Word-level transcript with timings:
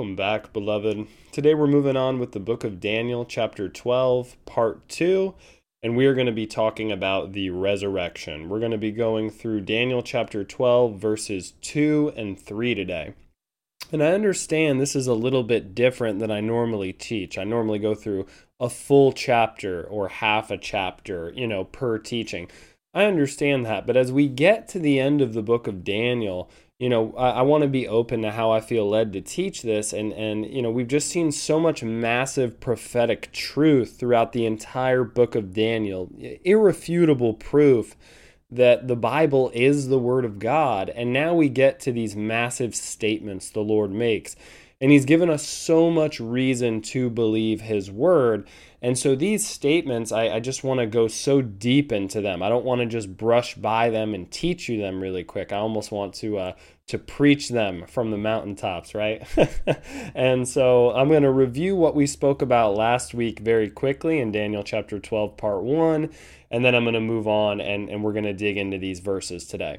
Welcome 0.00 0.16
back, 0.16 0.54
beloved. 0.54 1.08
Today 1.30 1.52
we're 1.52 1.66
moving 1.66 1.94
on 1.94 2.18
with 2.18 2.32
the 2.32 2.40
book 2.40 2.64
of 2.64 2.80
Daniel, 2.80 3.26
chapter 3.26 3.68
12, 3.68 4.34
part 4.46 4.88
2, 4.88 5.34
and 5.82 5.94
we 5.94 6.06
are 6.06 6.14
going 6.14 6.24
to 6.24 6.32
be 6.32 6.46
talking 6.46 6.90
about 6.90 7.34
the 7.34 7.50
resurrection. 7.50 8.48
We're 8.48 8.60
going 8.60 8.70
to 8.70 8.78
be 8.78 8.92
going 8.92 9.28
through 9.28 9.60
Daniel 9.60 10.02
chapter 10.02 10.42
12, 10.42 10.98
verses 10.98 11.52
2 11.60 12.14
and 12.16 12.40
3 12.40 12.74
today. 12.74 13.12
And 13.92 14.02
I 14.02 14.12
understand 14.12 14.80
this 14.80 14.96
is 14.96 15.06
a 15.06 15.12
little 15.12 15.42
bit 15.42 15.74
different 15.74 16.18
than 16.18 16.30
I 16.30 16.40
normally 16.40 16.94
teach. 16.94 17.36
I 17.36 17.44
normally 17.44 17.78
go 17.78 17.94
through 17.94 18.26
a 18.58 18.70
full 18.70 19.12
chapter 19.12 19.84
or 19.84 20.08
half 20.08 20.50
a 20.50 20.56
chapter, 20.56 21.30
you 21.36 21.46
know, 21.46 21.64
per 21.64 21.98
teaching. 21.98 22.48
I 22.94 23.04
understand 23.04 23.66
that, 23.66 23.86
but 23.86 23.98
as 23.98 24.10
we 24.10 24.28
get 24.28 24.66
to 24.68 24.78
the 24.78 24.98
end 24.98 25.20
of 25.20 25.34
the 25.34 25.42
book 25.42 25.66
of 25.66 25.84
Daniel, 25.84 26.50
you 26.80 26.88
know, 26.88 27.12
I, 27.12 27.30
I 27.30 27.42
want 27.42 27.62
to 27.62 27.68
be 27.68 27.86
open 27.86 28.22
to 28.22 28.32
how 28.32 28.50
I 28.50 28.62
feel 28.62 28.88
led 28.88 29.12
to 29.12 29.20
teach 29.20 29.60
this. 29.60 29.92
And, 29.92 30.14
and, 30.14 30.46
you 30.46 30.62
know, 30.62 30.70
we've 30.70 30.88
just 30.88 31.10
seen 31.10 31.30
so 31.30 31.60
much 31.60 31.84
massive 31.84 32.58
prophetic 32.58 33.30
truth 33.32 33.98
throughout 33.98 34.32
the 34.32 34.46
entire 34.46 35.04
book 35.04 35.34
of 35.34 35.52
Daniel, 35.52 36.10
irrefutable 36.42 37.34
proof 37.34 37.96
that 38.50 38.88
the 38.88 38.96
Bible 38.96 39.50
is 39.54 39.88
the 39.88 39.98
Word 39.98 40.24
of 40.24 40.38
God. 40.38 40.88
And 40.88 41.12
now 41.12 41.34
we 41.34 41.50
get 41.50 41.80
to 41.80 41.92
these 41.92 42.16
massive 42.16 42.74
statements 42.74 43.50
the 43.50 43.60
Lord 43.60 43.90
makes. 43.90 44.34
And 44.80 44.90
He's 44.90 45.04
given 45.04 45.28
us 45.28 45.46
so 45.46 45.90
much 45.90 46.20
reason 46.20 46.80
to 46.82 47.10
believe 47.10 47.60
His 47.60 47.90
Word. 47.90 48.48
And 48.82 48.98
so 48.98 49.14
these 49.14 49.46
statements, 49.46 50.10
I, 50.10 50.28
I 50.30 50.40
just 50.40 50.64
want 50.64 50.80
to 50.80 50.86
go 50.86 51.06
so 51.06 51.42
deep 51.42 51.92
into 51.92 52.22
them. 52.22 52.42
I 52.42 52.48
don't 52.48 52.64
want 52.64 52.80
to 52.80 52.86
just 52.86 53.14
brush 53.14 53.54
by 53.54 53.90
them 53.90 54.14
and 54.14 54.30
teach 54.30 54.68
you 54.70 54.80
them 54.80 55.02
really 55.02 55.22
quick. 55.22 55.52
I 55.52 55.58
almost 55.58 55.92
want 55.92 56.14
to 56.14 56.38
uh, 56.38 56.52
to 56.90 56.98
preach 56.98 57.50
them 57.50 57.86
from 57.86 58.10
the 58.10 58.16
mountaintops, 58.16 58.96
right? 58.96 59.24
and 60.14 60.48
so 60.48 60.90
I'm 60.90 61.08
going 61.08 61.22
to 61.22 61.30
review 61.30 61.76
what 61.76 61.94
we 61.94 62.04
spoke 62.04 62.42
about 62.42 62.74
last 62.74 63.14
week 63.14 63.38
very 63.38 63.70
quickly 63.70 64.18
in 64.18 64.32
Daniel 64.32 64.64
chapter 64.64 64.98
12, 64.98 65.36
part 65.36 65.62
1. 65.62 66.10
And 66.50 66.64
then 66.64 66.74
I'm 66.74 66.82
going 66.82 66.94
to 66.94 67.00
move 67.00 67.28
on 67.28 67.60
and, 67.60 67.88
and 67.88 68.02
we're 68.02 68.12
going 68.12 68.24
to 68.24 68.32
dig 68.32 68.56
into 68.56 68.76
these 68.76 68.98
verses 68.98 69.46
today. 69.46 69.78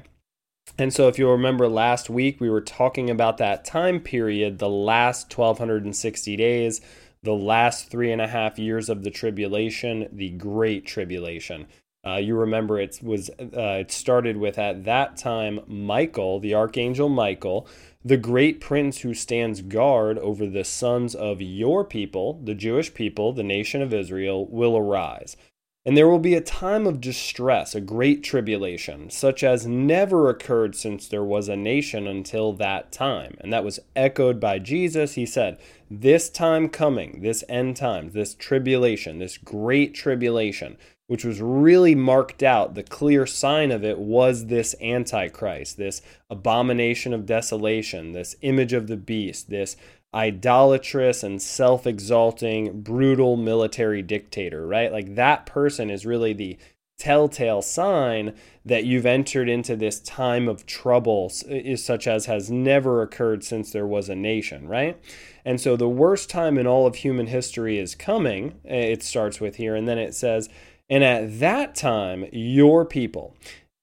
And 0.78 0.92
so, 0.92 1.08
if 1.08 1.18
you'll 1.18 1.32
remember 1.32 1.68
last 1.68 2.08
week, 2.08 2.40
we 2.40 2.48
were 2.48 2.60
talking 2.60 3.10
about 3.10 3.38
that 3.38 3.64
time 3.64 4.00
period, 4.00 4.58
the 4.58 4.68
last 4.68 5.36
1260 5.36 6.36
days 6.36 6.80
the 7.22 7.32
last 7.32 7.88
three 7.88 8.10
and 8.10 8.20
a 8.20 8.26
half 8.26 8.58
years 8.58 8.88
of 8.88 9.04
the 9.04 9.10
tribulation, 9.10 10.08
the 10.12 10.30
Great 10.30 10.86
Tribulation. 10.86 11.66
Uh, 12.04 12.16
you 12.16 12.36
remember 12.36 12.80
it 12.80 12.98
was 13.00 13.30
uh, 13.38 13.78
it 13.80 13.92
started 13.92 14.36
with 14.36 14.58
at 14.58 14.84
that 14.84 15.16
time 15.16 15.60
Michael, 15.68 16.40
the 16.40 16.52
archangel 16.52 17.08
Michael, 17.08 17.68
the 18.04 18.16
great 18.16 18.60
prince 18.60 18.98
who 18.98 19.14
stands 19.14 19.62
guard 19.62 20.18
over 20.18 20.48
the 20.48 20.64
sons 20.64 21.14
of 21.14 21.40
your 21.40 21.84
people, 21.84 22.40
the 22.42 22.56
Jewish 22.56 22.92
people, 22.92 23.32
the 23.32 23.44
nation 23.44 23.80
of 23.82 23.94
Israel, 23.94 24.48
will 24.48 24.76
arise. 24.76 25.36
And 25.84 25.96
there 25.96 26.08
will 26.08 26.20
be 26.20 26.34
a 26.34 26.40
time 26.40 26.86
of 26.86 27.00
distress, 27.00 27.74
a 27.74 27.80
great 27.80 28.22
tribulation, 28.22 29.10
such 29.10 29.42
as 29.42 29.66
never 29.66 30.28
occurred 30.28 30.76
since 30.76 31.08
there 31.08 31.24
was 31.24 31.48
a 31.48 31.56
nation 31.56 32.06
until 32.06 32.52
that 32.52 32.92
time. 32.92 33.36
And 33.40 33.52
that 33.52 33.64
was 33.64 33.80
echoed 33.96 34.38
by 34.38 34.60
Jesus. 34.60 35.14
He 35.14 35.26
said, 35.26 35.58
This 35.90 36.30
time 36.30 36.68
coming, 36.68 37.20
this 37.22 37.42
end 37.48 37.76
time, 37.76 38.10
this 38.12 38.32
tribulation, 38.32 39.18
this 39.18 39.36
great 39.36 39.92
tribulation, 39.92 40.76
which 41.08 41.24
was 41.24 41.40
really 41.40 41.96
marked 41.96 42.44
out, 42.44 42.74
the 42.74 42.84
clear 42.84 43.26
sign 43.26 43.72
of 43.72 43.82
it 43.84 43.98
was 43.98 44.46
this 44.46 44.76
Antichrist, 44.80 45.78
this 45.78 46.00
abomination 46.30 47.12
of 47.12 47.26
desolation, 47.26 48.12
this 48.12 48.36
image 48.42 48.72
of 48.72 48.86
the 48.86 48.96
beast, 48.96 49.50
this 49.50 49.76
idolatrous 50.14 51.22
and 51.22 51.40
self 51.40 51.86
exalting, 51.86 52.82
brutal 52.82 53.36
military 53.36 54.02
dictator, 54.02 54.66
right? 54.66 54.92
Like 54.92 55.14
that 55.14 55.46
person 55.46 55.90
is 55.90 56.06
really 56.06 56.32
the 56.32 56.58
telltale 56.98 57.62
sign 57.62 58.34
that 58.64 58.84
you've 58.84 59.06
entered 59.06 59.48
into 59.48 59.74
this 59.74 59.98
time 60.00 60.46
of 60.46 60.66
trouble, 60.66 61.30
such 61.30 62.06
as 62.06 62.26
has 62.26 62.50
never 62.50 63.02
occurred 63.02 63.42
since 63.42 63.72
there 63.72 63.86
was 63.86 64.08
a 64.08 64.14
nation, 64.14 64.68
right? 64.68 65.00
And 65.44 65.60
so 65.60 65.76
the 65.76 65.88
worst 65.88 66.30
time 66.30 66.58
in 66.58 66.66
all 66.66 66.86
of 66.86 66.96
human 66.96 67.26
history 67.26 67.78
is 67.78 67.96
coming. 67.96 68.60
It 68.64 69.02
starts 69.02 69.40
with 69.40 69.56
here, 69.56 69.74
and 69.74 69.88
then 69.88 69.98
it 69.98 70.14
says, 70.14 70.48
and 70.88 71.02
at 71.02 71.40
that 71.40 71.74
time, 71.74 72.26
your 72.32 72.84
people 72.84 73.34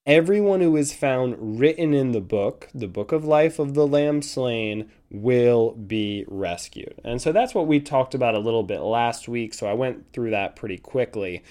everyone 0.06 0.60
who 0.60 0.76
is 0.76 0.92
found 0.92 1.60
written 1.60 1.94
in 1.94 2.12
the 2.12 2.20
book, 2.20 2.68
the 2.74 2.88
book 2.88 3.12
of 3.12 3.24
life 3.24 3.58
of 3.58 3.74
the 3.74 3.86
Lamb 3.86 4.22
slain, 4.22 4.90
will 5.10 5.72
be 5.72 6.24
rescued. 6.28 7.00
And 7.04 7.20
so 7.20 7.32
that's 7.32 7.54
what 7.54 7.66
we 7.66 7.80
talked 7.80 8.14
about 8.14 8.34
a 8.34 8.40
little 8.40 8.62
bit 8.62 8.80
last 8.80 9.28
week. 9.28 9.54
So 9.54 9.66
I 9.66 9.72
went 9.72 10.12
through 10.12 10.30
that 10.30 10.56
pretty 10.56 10.78
quickly. 10.78 11.42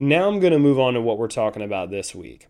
Now 0.00 0.28
I'm 0.28 0.40
going 0.40 0.52
to 0.52 0.58
move 0.58 0.80
on 0.80 0.94
to 0.94 1.00
what 1.00 1.18
we're 1.18 1.28
talking 1.28 1.62
about 1.62 1.90
this 1.90 2.14
week. 2.14 2.48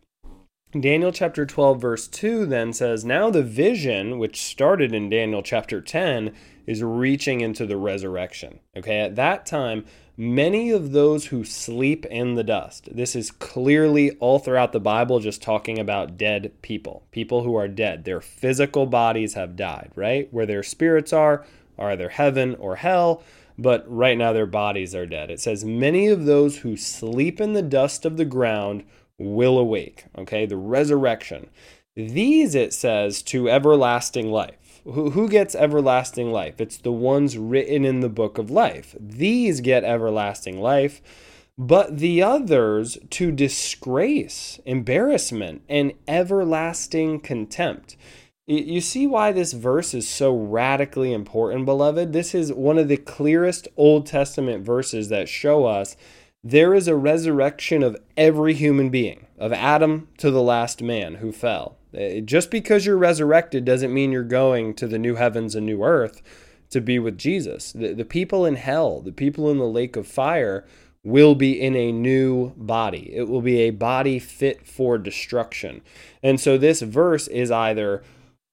Daniel 0.79 1.13
chapter 1.13 1.47
12, 1.47 1.81
verse 1.81 2.09
2 2.09 2.47
then 2.47 2.73
says, 2.73 3.05
Now 3.05 3.31
the 3.31 3.45
vision, 3.45 4.19
which 4.19 4.43
started 4.43 4.93
in 4.93 5.09
Daniel 5.09 5.43
chapter 5.43 5.81
10, 5.81 6.35
is 6.67 6.83
reaching 6.83 7.41
into 7.41 7.65
the 7.67 7.77
resurrection. 7.77 8.61
Okay, 8.77 9.01
at 9.01 9.15
that 9.17 9.47
time, 9.47 9.85
many 10.17 10.71
of 10.71 10.93
those 10.93 11.27
who 11.27 11.45
sleep 11.45 12.07
in 12.07 12.35
the 12.35 12.45
dust. 12.45 12.89
This 12.93 13.17
is 13.17 13.31
clearly 13.31 14.13
all 14.19 14.39
throughout 14.39 14.73
the 14.73 14.81
Bible 14.81 15.21
just 15.21 15.43
talking 15.43 15.79
about 15.79 16.17
dead 16.17 16.53
people, 16.63 17.07
people 17.11 17.43
who 17.43 17.57
are 17.57 17.69
dead. 17.69 18.05
Their 18.05 18.21
physical 18.21 18.87
bodies 18.87 19.35
have 19.35 19.57
died, 19.57 19.91
right? 19.95 20.33
Where 20.33 20.47
their 20.47 20.63
spirits 20.63 21.13
are, 21.13 21.45
are 21.79 21.91
either 21.91 22.11
heaven 22.11 22.55
or 22.57 22.77
hell, 22.77 23.23
but 23.59 23.85
right 23.89 24.17
now 24.17 24.33
their 24.33 24.47
bodies 24.47 24.95
are 24.95 25.07
dead. 25.07 25.31
It 25.31 25.41
says, 25.41 25.65
Many 25.65 26.09
of 26.09 26.25
those 26.25 26.59
who 26.59 26.77
sleep 26.77 27.41
in 27.41 27.53
the 27.53 27.63
dust 27.63 28.05
of 28.05 28.17
the 28.17 28.25
ground 28.25 28.85
will 29.19 29.59
awake. 29.59 30.05
Okay, 30.17 30.47
the 30.47 30.57
resurrection. 30.57 31.49
These, 31.97 32.57
it 32.57 32.73
says, 32.73 33.23
to 33.23 33.49
everlasting 33.49 34.31
life. 34.31 34.57
Who, 34.85 35.11
who 35.11 35.29
gets 35.29 35.55
everlasting 35.55 36.31
life? 36.31 36.61
It's 36.61 36.77
the 36.77 36.93
ones 36.93 37.39
written 37.39 37.85
in 37.85 38.01
the 38.01 38.09
book 38.09 38.37
of 38.37 38.51
life. 38.51 38.95
These 39.01 39.61
get 39.63 39.83
everlasting 39.83 40.61
life, 40.61 41.01
but 41.57 41.99
the 41.99 42.23
others 42.23 42.99
to 43.11 43.33
disgrace, 43.33 44.61
embarrassment, 44.67 45.63
and 45.69 45.95
everlasting 46.07 47.21
contempt. 47.21 47.97
You 48.47 48.83
see 48.83 49.07
why 49.07 49.33
this 49.33 49.55
verse 49.55 49.95
is 49.95 50.07
so 50.07 50.37
radically 50.37 51.15
important, 51.15 51.65
beloved? 51.65 52.13
This 52.13 52.35
is 52.35 52.53
one 52.53 52.77
of 52.77 52.89
the 52.89 52.99
clearest 52.99 53.69
Old 53.79 54.05
Testament 54.05 54.67
verses 54.67 55.09
that 55.09 55.31
show 55.31 55.65
us 55.65 55.97
there 56.43 56.75
is 56.75 56.89
a 56.89 56.95
resurrection 56.95 57.83
of 57.83 57.97
every 58.19 58.53
human 58.53 58.91
being, 58.91 59.27
of 59.39 59.51
Adam 59.55 60.09
to 60.19 60.31
the 60.31 60.43
last 60.43 60.83
man 60.83 61.15
who 61.17 61.33
fell. 61.33 61.79
Uh, 61.95 62.21
just 62.21 62.51
because 62.51 62.85
you're 62.85 62.97
resurrected 62.97 63.65
doesn't 63.65 63.95
mean 63.95 64.13
you're 64.13 64.23
going 64.23 64.75
to 64.75 64.87
the 64.87 64.99
new 64.99 65.15
heavens 65.15 65.55
and 65.55 65.67
new 65.67 65.83
earth 65.83 66.23
to 66.71 66.81
be 66.81 66.99
with 66.99 67.17
Jesus. 67.17 67.73
The, 67.73 67.93
the 67.95 68.05
people 68.05 68.45
in 68.45 68.57
hell, 68.57 69.01
the 69.01 69.13
people 69.13 69.51
in 69.51 69.59
the 69.59 69.65
lake 69.65 69.97
of 69.97 70.07
fire, 70.07 70.65
will 71.05 71.35
be 71.35 71.61
in 71.61 71.77
a 71.77 71.93
new 71.93 72.53
body. 72.57 73.15
It 73.15 73.29
will 73.29 73.43
be 73.43 73.61
a 73.61 73.71
body 73.71 74.19
fit 74.19 74.67
for 74.67 74.99
destruction. 74.99 75.83
And 76.23 76.41
so 76.41 76.57
this 76.57 76.81
verse 76.81 77.29
is 77.29 77.51
either 77.51 78.03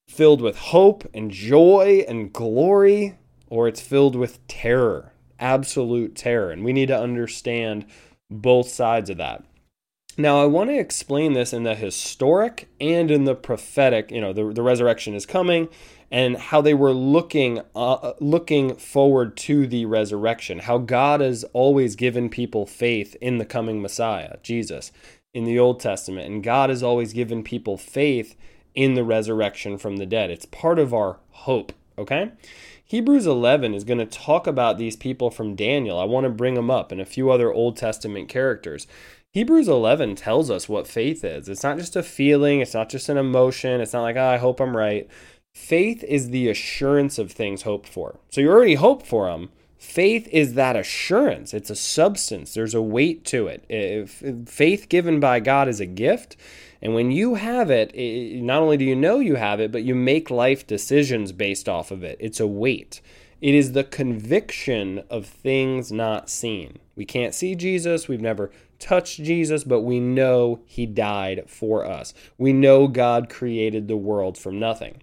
filled 0.08 0.42
with 0.42 0.58
hope 0.58 1.10
and 1.14 1.32
joy 1.32 2.04
and 2.08 2.34
glory, 2.34 3.18
or 3.48 3.68
it's 3.68 3.82
filled 3.82 4.16
with 4.16 4.46
terror, 4.48 5.14
absolute 5.40 6.16
terror. 6.16 6.52
And 6.52 6.66
we 6.66 6.74
need 6.74 6.88
to 6.88 7.00
understand 7.00 7.86
both 8.30 8.68
sides 8.68 9.10
of 9.10 9.18
that. 9.18 9.46
Now, 10.18 10.42
I 10.42 10.46
want 10.46 10.70
to 10.70 10.78
explain 10.78 11.34
this 11.34 11.54
in 11.54 11.64
the 11.64 11.76
historic 11.76 12.68
and 12.80 13.10
in 13.10 13.24
the 13.24 13.36
prophetic. 13.36 14.12
You 14.12 14.22
know, 14.22 14.34
the, 14.34 14.52
the 14.52 14.62
resurrection 14.62 15.16
is 15.16 15.26
coming, 15.26 15.70
and 16.12 16.38
how 16.38 16.62
they 16.62 16.74
were 16.74 16.92
looking 16.92 17.62
uh, 17.76 18.14
looking 18.20 18.76
forward 18.76 19.38
to 19.38 19.66
the 19.68 19.86
resurrection. 19.86 20.60
How 20.60 20.78
God 20.80 21.22
has 21.22 21.44
always 21.54 21.96
given 21.96 22.30
people 22.30 22.66
faith 22.66 23.16
in 23.22 23.38
the 23.38 23.46
coming 23.46 23.82
Messiah, 23.82 24.38
Jesus, 24.44 24.92
in 25.34 25.46
the 25.46 25.58
Old 25.58 25.80
Testament, 25.80 26.28
and 26.28 26.44
God 26.44 26.70
has 26.70 26.84
always 26.84 27.14
given 27.14 27.44
people 27.44 27.78
faith 27.78 28.36
in 28.76 28.96
the 28.96 29.04
resurrection 29.04 29.78
from 29.78 29.98
the 29.98 30.06
dead. 30.06 30.30
It's 30.30 30.46
part 30.46 30.80
of 30.80 30.94
our 30.94 31.20
hope. 31.30 31.72
Okay. 31.98 32.32
Hebrews 32.84 33.26
11 33.26 33.74
is 33.74 33.86
going 33.86 34.00
to 34.00 34.06
talk 34.06 34.48
about 34.48 34.78
these 34.78 34.98
people 34.98 35.32
from 35.32 35.56
Daniel. 35.56 35.98
I 35.98 36.04
want 36.04 36.26
to 36.26 36.30
bring 36.30 36.56
them 36.56 36.70
up 36.70 36.92
and 36.92 37.00
a 37.00 37.06
few 37.06 37.30
other 37.30 37.54
Old 37.54 37.78
Testament 37.78 38.28
characters. 38.28 38.86
Hebrews 39.34 39.70
11 39.70 40.16
tells 40.16 40.52
us 40.52 40.68
what 40.68 40.88
faith 40.88 41.24
is. 41.24 41.48
It's 41.48 41.64
not 41.64 41.78
just 41.78 41.96
a 41.96 42.04
feeling, 42.04 42.60
it's 42.60 42.74
not 42.74 42.90
just 42.90 43.08
an 43.08 43.18
emotion, 43.18 43.80
it's 43.80 43.94
not 43.94 44.02
like, 44.02 44.18
oh, 44.18 44.26
I 44.26 44.38
hope 44.38 44.60
I'm 44.60 44.76
right. 44.76 45.08
Faith 45.54 46.04
is 46.04 46.30
the 46.32 46.50
assurance 46.50 47.18
of 47.18 47.32
things 47.32 47.62
hoped 47.62 47.88
for. 47.88 48.20
So 48.30 48.42
you 48.42 48.50
already 48.50 48.76
hope 48.76 49.08
for 49.08 49.30
them. 49.32 49.50
Faith 49.78 50.28
is 50.32 50.56
that 50.56 50.76
assurance. 50.76 51.54
It's 51.54 51.70
a 51.70 51.76
substance. 51.76 52.54
There's 52.54 52.76
a 52.76 52.82
weight 52.82 53.24
to 53.26 53.48
it. 53.48 53.64
If 53.70 54.22
faith 54.50 54.90
given 54.90 55.20
by 55.22 55.40
God 55.40 55.70
is 55.70 55.80
a 55.80 55.86
gift, 55.86 56.36
And 56.82 56.96
when 56.96 57.12
you 57.12 57.36
have 57.36 57.70
it, 57.70 57.94
it, 57.96 58.42
not 58.42 58.62
only 58.62 58.78
do 58.78 58.86
you 58.86 58.96
know 58.96 59.20
you 59.20 59.36
have 59.36 59.60
it, 59.60 59.72
but 59.72 59.84
you 59.84 59.94
make 59.94 60.32
life 60.32 60.66
decisions 60.66 61.32
based 61.32 61.70
off 61.70 61.92
of 61.92 62.04
it. 62.04 62.18
It's 62.20 62.40
a 62.40 62.48
weight. 62.48 63.02
It 63.42 63.56
is 63.56 63.72
the 63.72 63.84
conviction 63.84 65.04
of 65.10 65.26
things 65.26 65.92
not 65.92 66.30
seen. 66.30 66.78
We 66.96 67.06
can't 67.06 67.34
see 67.34 67.56
Jesus. 67.56 68.08
We've 68.08 68.22
never 68.22 68.52
touched 68.78 69.24
Jesus, 69.24 69.64
but 69.64 69.82
we 69.82 70.00
know 70.00 70.62
he 70.66 70.86
died 70.86 71.46
for 71.48 71.84
us. 71.86 72.14
We 72.38 72.54
know 72.54 72.88
God 72.88 73.30
created 73.30 73.88
the 73.88 73.98
world 73.98 74.38
from 74.38 74.60
nothing. 74.60 75.02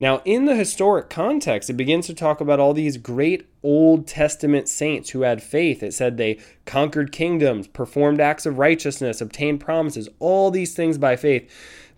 Now, 0.00 0.22
in 0.24 0.46
the 0.46 0.56
historic 0.56 1.10
context, 1.10 1.68
it 1.68 1.74
begins 1.74 2.06
to 2.06 2.14
talk 2.14 2.40
about 2.40 2.58
all 2.58 2.72
these 2.72 2.96
great 2.96 3.46
Old 3.62 4.06
Testament 4.06 4.66
saints 4.66 5.10
who 5.10 5.22
had 5.22 5.42
faith. 5.42 5.82
It 5.82 5.92
said 5.92 6.16
they 6.16 6.38
conquered 6.64 7.12
kingdoms, 7.12 7.66
performed 7.66 8.18
acts 8.18 8.46
of 8.46 8.58
righteousness, 8.58 9.20
obtained 9.20 9.60
promises, 9.60 10.08
all 10.18 10.50
these 10.50 10.74
things 10.74 10.96
by 10.96 11.16
faith. 11.16 11.50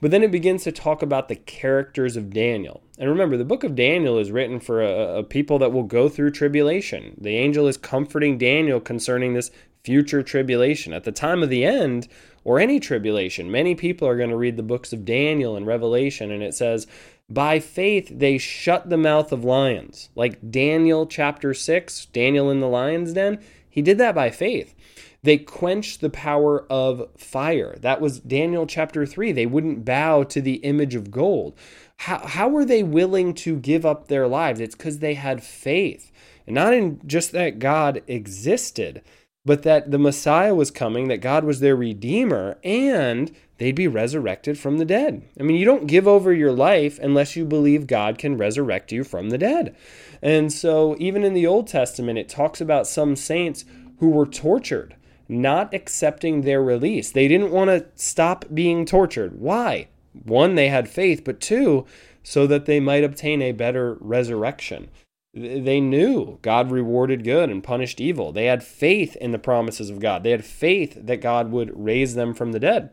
But 0.02 0.10
then 0.10 0.24
it 0.24 0.32
begins 0.32 0.64
to 0.64 0.72
talk 0.72 1.00
about 1.00 1.28
the 1.28 1.36
characters 1.36 2.16
of 2.16 2.34
Daniel. 2.34 2.82
And 2.98 3.08
remember, 3.08 3.36
the 3.36 3.44
book 3.44 3.62
of 3.62 3.76
Daniel 3.76 4.18
is 4.18 4.32
written 4.32 4.58
for 4.58 4.82
a, 4.82 5.18
a, 5.18 5.22
people 5.22 5.60
that 5.60 5.72
will 5.72 5.84
go 5.84 6.08
through 6.08 6.32
tribulation. 6.32 7.16
The 7.20 7.36
angel 7.36 7.68
is 7.68 7.76
comforting 7.76 8.36
Daniel 8.36 8.80
concerning 8.80 9.34
this 9.34 9.52
future 9.84 10.24
tribulation. 10.24 10.92
At 10.92 11.04
the 11.04 11.12
time 11.12 11.40
of 11.40 11.50
the 11.50 11.64
end, 11.64 12.08
or 12.42 12.58
any 12.58 12.80
tribulation, 12.80 13.48
many 13.48 13.76
people 13.76 14.08
are 14.08 14.16
going 14.16 14.30
to 14.30 14.36
read 14.36 14.56
the 14.56 14.64
books 14.64 14.92
of 14.92 15.04
Daniel 15.04 15.54
and 15.54 15.68
Revelation, 15.68 16.32
and 16.32 16.42
it 16.42 16.54
says, 16.54 16.88
by 17.30 17.60
faith, 17.60 18.10
they 18.12 18.38
shut 18.38 18.90
the 18.90 18.96
mouth 18.96 19.30
of 19.30 19.44
lions. 19.44 20.10
Like 20.16 20.50
Daniel 20.50 21.06
chapter 21.06 21.54
6, 21.54 22.06
Daniel 22.06 22.50
in 22.50 22.58
the 22.58 22.66
lion's 22.66 23.12
den, 23.12 23.38
he 23.70 23.80
did 23.80 23.98
that 23.98 24.16
by 24.16 24.30
faith. 24.30 24.74
They 25.24 25.38
quenched 25.38 26.00
the 26.00 26.10
power 26.10 26.66
of 26.70 27.08
fire. 27.16 27.76
That 27.80 28.00
was 28.00 28.18
Daniel 28.18 28.66
chapter 28.66 29.06
3. 29.06 29.30
They 29.30 29.46
wouldn't 29.46 29.84
bow 29.84 30.24
to 30.24 30.40
the 30.40 30.54
image 30.56 30.96
of 30.96 31.12
gold. 31.12 31.56
How, 31.98 32.26
how 32.26 32.48
were 32.48 32.64
they 32.64 32.82
willing 32.82 33.32
to 33.34 33.56
give 33.56 33.86
up 33.86 34.08
their 34.08 34.26
lives? 34.26 34.58
It's 34.58 34.74
because 34.74 34.98
they 34.98 35.14
had 35.14 35.42
faith. 35.42 36.10
And 36.46 36.56
not 36.56 36.74
in 36.74 37.00
just 37.06 37.30
that 37.32 37.60
God 37.60 38.02
existed, 38.08 39.02
but 39.44 39.62
that 39.62 39.92
the 39.92 39.98
Messiah 39.98 40.56
was 40.56 40.72
coming, 40.72 41.06
that 41.06 41.20
God 41.20 41.44
was 41.44 41.60
their 41.60 41.76
Redeemer, 41.76 42.58
and 42.64 43.32
they'd 43.58 43.76
be 43.76 43.86
resurrected 43.86 44.58
from 44.58 44.78
the 44.78 44.84
dead. 44.84 45.22
I 45.38 45.44
mean, 45.44 45.56
you 45.56 45.64
don't 45.64 45.86
give 45.86 46.08
over 46.08 46.32
your 46.32 46.52
life 46.52 46.98
unless 46.98 47.36
you 47.36 47.44
believe 47.44 47.86
God 47.86 48.18
can 48.18 48.36
resurrect 48.36 48.90
you 48.90 49.04
from 49.04 49.30
the 49.30 49.38
dead. 49.38 49.76
And 50.20 50.52
so, 50.52 50.96
even 50.98 51.22
in 51.22 51.34
the 51.34 51.46
Old 51.46 51.68
Testament, 51.68 52.18
it 52.18 52.28
talks 52.28 52.60
about 52.60 52.88
some 52.88 53.14
saints 53.14 53.64
who 53.98 54.10
were 54.10 54.26
tortured, 54.26 54.96
not 55.32 55.74
accepting 55.74 56.42
their 56.42 56.62
release. 56.62 57.10
They 57.10 57.28
didn't 57.28 57.50
want 57.50 57.68
to 57.70 57.86
stop 57.94 58.44
being 58.52 58.84
tortured. 58.84 59.40
Why? 59.40 59.88
One, 60.24 60.54
they 60.54 60.68
had 60.68 60.88
faith, 60.88 61.24
but 61.24 61.40
two, 61.40 61.86
so 62.22 62.46
that 62.46 62.66
they 62.66 62.80
might 62.80 63.04
obtain 63.04 63.42
a 63.42 63.52
better 63.52 63.96
resurrection. 64.00 64.88
They 65.34 65.80
knew 65.80 66.38
God 66.42 66.70
rewarded 66.70 67.24
good 67.24 67.48
and 67.48 67.64
punished 67.64 68.00
evil. 68.00 68.32
They 68.32 68.44
had 68.46 68.62
faith 68.62 69.16
in 69.16 69.32
the 69.32 69.38
promises 69.38 69.88
of 69.88 69.98
God. 69.98 70.22
They 70.22 70.30
had 70.30 70.44
faith 70.44 70.98
that 71.00 71.22
God 71.22 71.50
would 71.50 71.72
raise 71.74 72.14
them 72.14 72.34
from 72.34 72.52
the 72.52 72.60
dead. 72.60 72.90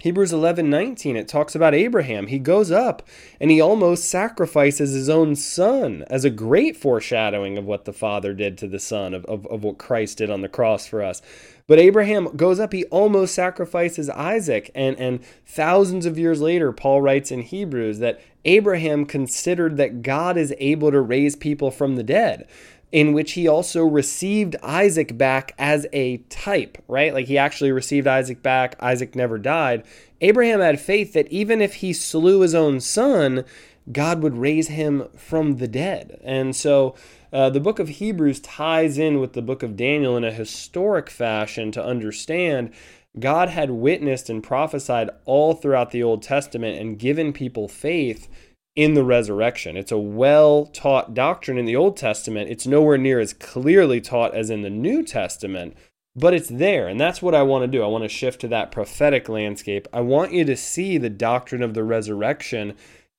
Hebrews 0.00 0.32
11 0.32 0.70
19, 0.70 1.16
it 1.16 1.26
talks 1.26 1.54
about 1.54 1.74
Abraham. 1.74 2.28
He 2.28 2.38
goes 2.38 2.70
up 2.70 3.06
and 3.40 3.50
he 3.50 3.60
almost 3.60 4.04
sacrifices 4.04 4.92
his 4.92 5.08
own 5.08 5.34
son 5.34 6.04
as 6.08 6.24
a 6.24 6.30
great 6.30 6.76
foreshadowing 6.76 7.58
of 7.58 7.64
what 7.64 7.84
the 7.84 7.92
Father 7.92 8.32
did 8.32 8.56
to 8.58 8.68
the 8.68 8.78
Son, 8.78 9.12
of, 9.12 9.24
of, 9.24 9.44
of 9.46 9.64
what 9.64 9.78
Christ 9.78 10.18
did 10.18 10.30
on 10.30 10.40
the 10.40 10.48
cross 10.48 10.86
for 10.86 11.02
us. 11.02 11.20
But 11.68 11.78
Abraham 11.78 12.34
goes 12.34 12.58
up, 12.58 12.72
he 12.72 12.86
almost 12.86 13.34
sacrifices 13.34 14.10
Isaac. 14.10 14.72
And, 14.74 14.98
and 14.98 15.20
thousands 15.46 16.06
of 16.06 16.18
years 16.18 16.40
later, 16.40 16.72
Paul 16.72 17.02
writes 17.02 17.30
in 17.30 17.42
Hebrews 17.42 18.00
that 18.00 18.20
Abraham 18.44 19.04
considered 19.04 19.76
that 19.76 20.02
God 20.02 20.36
is 20.36 20.54
able 20.58 20.90
to 20.90 21.00
raise 21.00 21.36
people 21.36 21.70
from 21.70 21.94
the 21.94 22.02
dead 22.02 22.48
in 22.90 23.12
which 23.12 23.32
he 23.32 23.46
also 23.46 23.84
received 23.84 24.56
Isaac 24.62 25.18
back 25.18 25.54
as 25.58 25.86
a 25.92 26.18
type, 26.30 26.82
right? 26.88 27.12
Like 27.12 27.26
he 27.26 27.36
actually 27.36 27.70
received 27.70 28.06
Isaac 28.06 28.42
back. 28.42 28.76
Isaac 28.80 29.14
never 29.14 29.38
died. 29.38 29.84
Abraham 30.20 30.60
had 30.60 30.80
faith 30.80 31.12
that 31.12 31.28
even 31.28 31.60
if 31.60 31.74
he 31.74 31.92
slew 31.92 32.40
his 32.40 32.54
own 32.54 32.80
son, 32.80 33.44
God 33.92 34.22
would 34.22 34.38
raise 34.38 34.68
him 34.68 35.08
from 35.16 35.56
the 35.56 35.68
dead. 35.68 36.18
And 36.24 36.56
so 36.56 36.94
uh, 37.32 37.50
the 37.50 37.60
book 37.60 37.78
of 37.78 37.88
Hebrews 37.88 38.40
ties 38.40 38.98
in 38.98 39.20
with 39.20 39.34
the 39.34 39.42
book 39.42 39.62
of 39.62 39.76
Daniel 39.76 40.16
in 40.16 40.24
a 40.24 40.32
historic 40.32 41.10
fashion 41.10 41.70
to 41.72 41.84
understand 41.84 42.72
God 43.18 43.48
had 43.48 43.70
witnessed 43.70 44.30
and 44.30 44.42
prophesied 44.42 45.10
all 45.24 45.54
throughout 45.54 45.90
the 45.90 46.02
Old 46.02 46.22
Testament 46.22 46.78
and 46.78 46.98
given 46.98 47.32
people 47.32 47.68
faith 47.68 48.28
in 48.76 48.94
the 48.94 49.02
resurrection. 49.02 49.76
It's 49.76 49.90
a 49.90 49.98
well 49.98 50.66
taught 50.66 51.14
doctrine 51.14 51.58
in 51.58 51.64
the 51.64 51.76
Old 51.76 51.96
Testament. 51.96 52.50
It's 52.50 52.66
nowhere 52.66 52.98
near 52.98 53.18
as 53.18 53.32
clearly 53.32 54.00
taught 54.00 54.34
as 54.34 54.50
in 54.50 54.62
the 54.62 54.70
New 54.70 55.02
Testament, 55.02 55.76
but 56.14 56.32
it's 56.32 56.48
there. 56.48 56.86
And 56.86 57.00
that's 57.00 57.20
what 57.20 57.34
I 57.34 57.42
want 57.42 57.64
to 57.64 57.68
do. 57.68 57.82
I 57.82 57.88
want 57.88 58.04
to 58.04 58.08
shift 58.08 58.40
to 58.42 58.48
that 58.48 58.70
prophetic 58.70 59.28
landscape. 59.28 59.88
I 59.92 60.00
want 60.00 60.32
you 60.32 60.44
to 60.44 60.56
see 60.56 60.96
the 60.96 61.10
doctrine 61.10 61.62
of 61.62 61.74
the 61.74 61.82
resurrection 61.84 62.76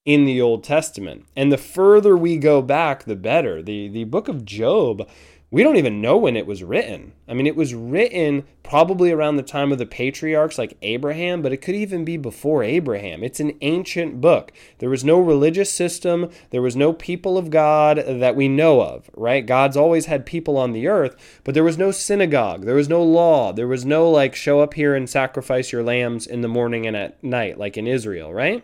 in 0.09 0.25
the 0.25 0.41
Old 0.41 0.63
Testament. 0.63 1.23
And 1.35 1.51
the 1.51 1.57
further 1.57 2.17
we 2.17 2.37
go 2.37 2.63
back, 2.63 3.03
the 3.03 3.15
better. 3.15 3.61
The, 3.61 3.87
the 3.89 4.05
book 4.05 4.27
of 4.27 4.43
Job, 4.43 5.07
we 5.51 5.61
don't 5.61 5.75
even 5.75 6.01
know 6.01 6.17
when 6.17 6.35
it 6.35 6.47
was 6.47 6.63
written. 6.63 7.13
I 7.27 7.35
mean, 7.35 7.45
it 7.45 7.55
was 7.55 7.75
written 7.75 8.43
probably 8.63 9.11
around 9.11 9.35
the 9.35 9.43
time 9.43 9.71
of 9.71 9.77
the 9.77 9.85
patriarchs 9.85 10.57
like 10.57 10.77
Abraham, 10.81 11.43
but 11.43 11.53
it 11.53 11.57
could 11.57 11.75
even 11.75 12.05
be 12.05 12.17
before 12.17 12.63
Abraham. 12.63 13.23
It's 13.23 13.39
an 13.39 13.55
ancient 13.61 14.19
book. 14.19 14.51
There 14.79 14.89
was 14.89 15.03
no 15.03 15.19
religious 15.19 15.71
system, 15.71 16.31
there 16.49 16.63
was 16.63 16.75
no 16.75 16.91
people 16.91 17.37
of 17.37 17.51
God 17.51 18.03
that 18.07 18.35
we 18.35 18.47
know 18.47 18.81
of, 18.81 19.11
right? 19.15 19.45
God's 19.45 19.77
always 19.77 20.07
had 20.07 20.25
people 20.25 20.57
on 20.57 20.71
the 20.71 20.87
earth, 20.87 21.15
but 21.43 21.53
there 21.53 21.63
was 21.63 21.77
no 21.77 21.91
synagogue, 21.91 22.65
there 22.65 22.73
was 22.73 22.89
no 22.89 23.03
law, 23.03 23.53
there 23.53 23.67
was 23.67 23.85
no 23.85 24.09
like 24.09 24.33
show 24.33 24.59
up 24.59 24.73
here 24.73 24.95
and 24.95 25.07
sacrifice 25.07 25.71
your 25.71 25.83
lambs 25.83 26.25
in 26.25 26.41
the 26.41 26.47
morning 26.47 26.87
and 26.87 26.97
at 26.97 27.23
night 27.23 27.59
like 27.59 27.77
in 27.77 27.85
Israel, 27.85 28.33
right? 28.33 28.63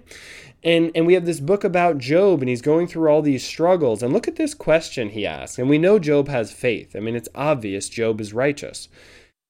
And, 0.66 0.92
and 0.96 1.06
we 1.06 1.14
have 1.14 1.26
this 1.26 1.40
book 1.40 1.64
about 1.64 2.00
Job, 2.00 2.42
and 2.42 2.50
he's 2.50 2.64
going 2.64 2.88
through 2.88 3.08
all 3.08 3.22
these 3.22 3.46
struggles. 3.46 4.02
And 4.02 4.12
look 4.12 4.28
at 4.28 4.36
this 4.36 4.56
question 4.56 5.10
he 5.10 5.26
asks. 5.26 5.60
And 5.60 5.70
we 5.70 5.78
know 5.78 6.00
Job 6.00 6.28
has 6.28 6.52
faith. 6.52 6.96
I 6.96 7.00
mean, 7.00 7.16
it's 7.16 7.30
obvious 7.36 7.88
Job 7.88 8.20
is 8.20 8.34
righteous. 8.34 8.90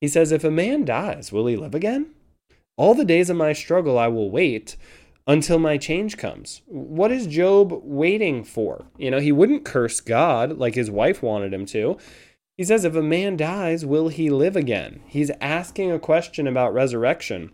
He 0.02 0.10
says, 0.10 0.34
If 0.34 0.44
a 0.44 0.52
man 0.52 0.84
dies, 0.84 1.32
will 1.32 1.48
he 1.48 1.56
live 1.56 1.74
again? 1.74 2.12
All 2.78 2.94
the 2.94 3.06
days 3.06 3.30
of 3.30 3.38
my 3.38 3.54
struggle 3.54 3.98
I 3.98 4.10
will 4.10 4.30
wait 4.30 4.76
until 5.26 5.58
my 5.58 5.78
change 5.78 6.18
comes. 6.18 6.62
What 6.66 7.14
is 7.14 7.28
Job 7.28 7.80
waiting 7.84 8.44
for? 8.44 8.86
You 8.98 9.10
know, 9.10 9.22
he 9.22 9.32
wouldn't 9.32 9.64
curse 9.64 10.02
God 10.02 10.58
like 10.58 10.76
his 10.76 10.92
wife 10.92 11.24
wanted 11.24 11.54
him 11.54 11.66
to. 11.68 11.98
He 12.58 12.66
says, 12.66 12.84
If 12.84 12.94
a 12.94 13.02
man 13.02 13.38
dies, 13.38 13.86
will 13.86 14.10
he 14.10 14.30
live 14.30 14.58
again? 14.58 15.02
He's 15.08 15.32
asking 15.40 15.94
a 15.94 16.00
question 16.00 16.46
about 16.46 16.74
resurrection. 16.74 17.54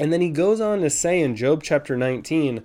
And 0.00 0.10
then 0.10 0.22
he 0.22 0.30
goes 0.30 0.62
on 0.62 0.80
to 0.80 0.88
say 0.88 1.20
in 1.20 1.36
Job 1.36 1.62
chapter 1.62 1.94
19 1.94 2.64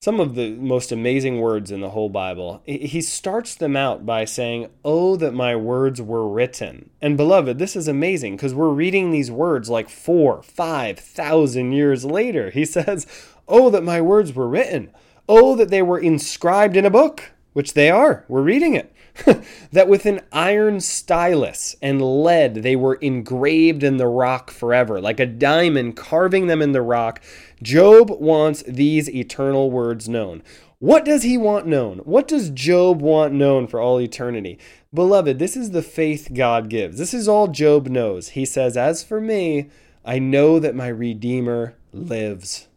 some 0.00 0.20
of 0.20 0.36
the 0.36 0.50
most 0.52 0.92
amazing 0.92 1.40
words 1.40 1.72
in 1.72 1.80
the 1.80 1.90
whole 1.90 2.08
Bible. 2.08 2.62
He 2.64 3.00
starts 3.00 3.56
them 3.56 3.74
out 3.74 4.06
by 4.06 4.24
saying, 4.24 4.68
Oh, 4.84 5.16
that 5.16 5.34
my 5.34 5.56
words 5.56 6.00
were 6.00 6.28
written. 6.28 6.90
And 7.02 7.16
beloved, 7.16 7.58
this 7.58 7.74
is 7.74 7.88
amazing 7.88 8.36
because 8.36 8.54
we're 8.54 8.68
reading 8.68 9.10
these 9.10 9.32
words 9.32 9.68
like 9.68 9.88
four, 9.88 10.42
five 10.42 11.00
thousand 11.00 11.72
years 11.72 12.04
later. 12.04 12.50
He 12.50 12.64
says, 12.64 13.06
Oh, 13.48 13.68
that 13.70 13.82
my 13.82 14.00
words 14.00 14.32
were 14.32 14.48
written. 14.48 14.92
Oh, 15.28 15.56
that 15.56 15.70
they 15.70 15.82
were 15.82 15.98
inscribed 15.98 16.76
in 16.76 16.86
a 16.86 16.90
book, 16.90 17.32
which 17.52 17.74
they 17.74 17.90
are. 17.90 18.24
We're 18.28 18.42
reading 18.42 18.74
it. 18.74 18.94
that 19.72 19.88
with 19.88 20.06
an 20.06 20.20
iron 20.32 20.80
stylus 20.80 21.76
and 21.80 22.02
lead 22.02 22.56
they 22.56 22.76
were 22.76 22.96
engraved 22.96 23.82
in 23.82 23.96
the 23.96 24.06
rock 24.06 24.50
forever, 24.50 25.00
like 25.00 25.20
a 25.20 25.26
diamond 25.26 25.96
carving 25.96 26.46
them 26.46 26.62
in 26.62 26.72
the 26.72 26.82
rock. 26.82 27.20
Job 27.62 28.10
wants 28.10 28.62
these 28.62 29.08
eternal 29.08 29.70
words 29.70 30.08
known. 30.08 30.42
What 30.78 31.06
does 31.06 31.22
he 31.22 31.38
want 31.38 31.66
known? 31.66 31.98
What 31.98 32.28
does 32.28 32.50
Job 32.50 33.00
want 33.00 33.32
known 33.32 33.66
for 33.66 33.80
all 33.80 33.98
eternity? 33.98 34.58
Beloved, 34.92 35.38
this 35.38 35.56
is 35.56 35.70
the 35.70 35.82
faith 35.82 36.30
God 36.34 36.68
gives. 36.68 36.98
This 36.98 37.14
is 37.14 37.26
all 37.26 37.48
Job 37.48 37.88
knows. 37.88 38.30
He 38.30 38.44
says, 38.44 38.76
As 38.76 39.02
for 39.02 39.20
me, 39.20 39.70
I 40.04 40.18
know 40.18 40.58
that 40.58 40.74
my 40.74 40.88
Redeemer 40.88 41.76
lives. 41.92 42.68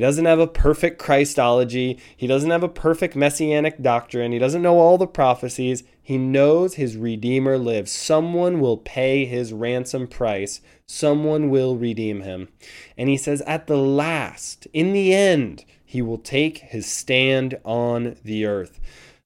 He 0.00 0.06
doesn't 0.06 0.24
have 0.24 0.38
a 0.38 0.46
perfect 0.46 0.98
Christology. 0.98 1.98
He 2.16 2.26
doesn't 2.26 2.48
have 2.48 2.62
a 2.62 2.70
perfect 2.70 3.14
messianic 3.14 3.82
doctrine. 3.82 4.32
He 4.32 4.38
doesn't 4.38 4.62
know 4.62 4.78
all 4.78 4.96
the 4.96 5.06
prophecies. 5.06 5.82
He 6.00 6.16
knows 6.16 6.76
his 6.76 6.96
Redeemer 6.96 7.58
lives. 7.58 7.92
Someone 7.92 8.60
will 8.60 8.78
pay 8.78 9.26
his 9.26 9.52
ransom 9.52 10.06
price. 10.06 10.62
Someone 10.86 11.50
will 11.50 11.76
redeem 11.76 12.22
him. 12.22 12.48
And 12.96 13.10
he 13.10 13.18
says, 13.18 13.42
at 13.42 13.66
the 13.66 13.76
last, 13.76 14.66
in 14.72 14.94
the 14.94 15.12
end, 15.12 15.66
he 15.84 16.00
will 16.00 16.16
take 16.16 16.60
his 16.60 16.86
stand 16.86 17.58
on 17.62 18.16
the 18.24 18.46
earth. 18.46 18.80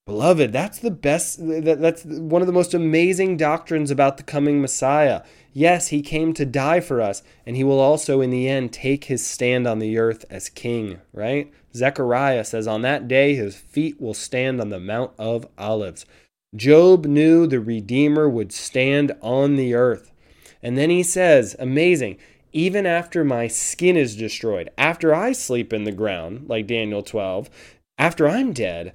Beloved, 0.06 0.52
that's 0.52 0.80
the 0.80 0.90
best, 0.90 1.38
that's 1.40 2.04
one 2.04 2.42
of 2.42 2.48
the 2.48 2.52
most 2.52 2.74
amazing 2.74 3.36
doctrines 3.36 3.92
about 3.92 4.16
the 4.16 4.24
coming 4.24 4.60
Messiah. 4.60 5.22
Yes, 5.56 5.88
he 5.88 6.02
came 6.02 6.34
to 6.34 6.44
die 6.44 6.80
for 6.80 7.00
us, 7.00 7.22
and 7.46 7.54
he 7.54 7.62
will 7.62 7.78
also, 7.78 8.20
in 8.20 8.30
the 8.30 8.48
end, 8.48 8.72
take 8.72 9.04
his 9.04 9.24
stand 9.24 9.68
on 9.68 9.78
the 9.78 9.96
earth 9.96 10.24
as 10.28 10.48
king, 10.48 10.98
right? 11.12 11.50
Zechariah 11.74 12.44
says, 12.44 12.66
On 12.66 12.82
that 12.82 13.06
day 13.06 13.36
his 13.36 13.54
feet 13.54 14.00
will 14.00 14.14
stand 14.14 14.60
on 14.60 14.70
the 14.70 14.80
Mount 14.80 15.12
of 15.16 15.46
Olives. 15.56 16.06
Job 16.56 17.06
knew 17.06 17.46
the 17.46 17.60
Redeemer 17.60 18.28
would 18.28 18.52
stand 18.52 19.12
on 19.20 19.54
the 19.54 19.74
earth. 19.74 20.12
And 20.60 20.76
then 20.76 20.90
he 20.90 21.02
says, 21.02 21.54
amazing, 21.58 22.16
even 22.52 22.86
after 22.86 23.24
my 23.24 23.48
skin 23.48 23.96
is 23.96 24.16
destroyed, 24.16 24.70
after 24.76 25.14
I 25.14 25.32
sleep 25.32 25.72
in 25.72 25.84
the 25.84 25.92
ground, 25.92 26.48
like 26.48 26.66
Daniel 26.66 27.02
12, 27.02 27.50
after 27.98 28.28
I'm 28.28 28.52
dead, 28.52 28.92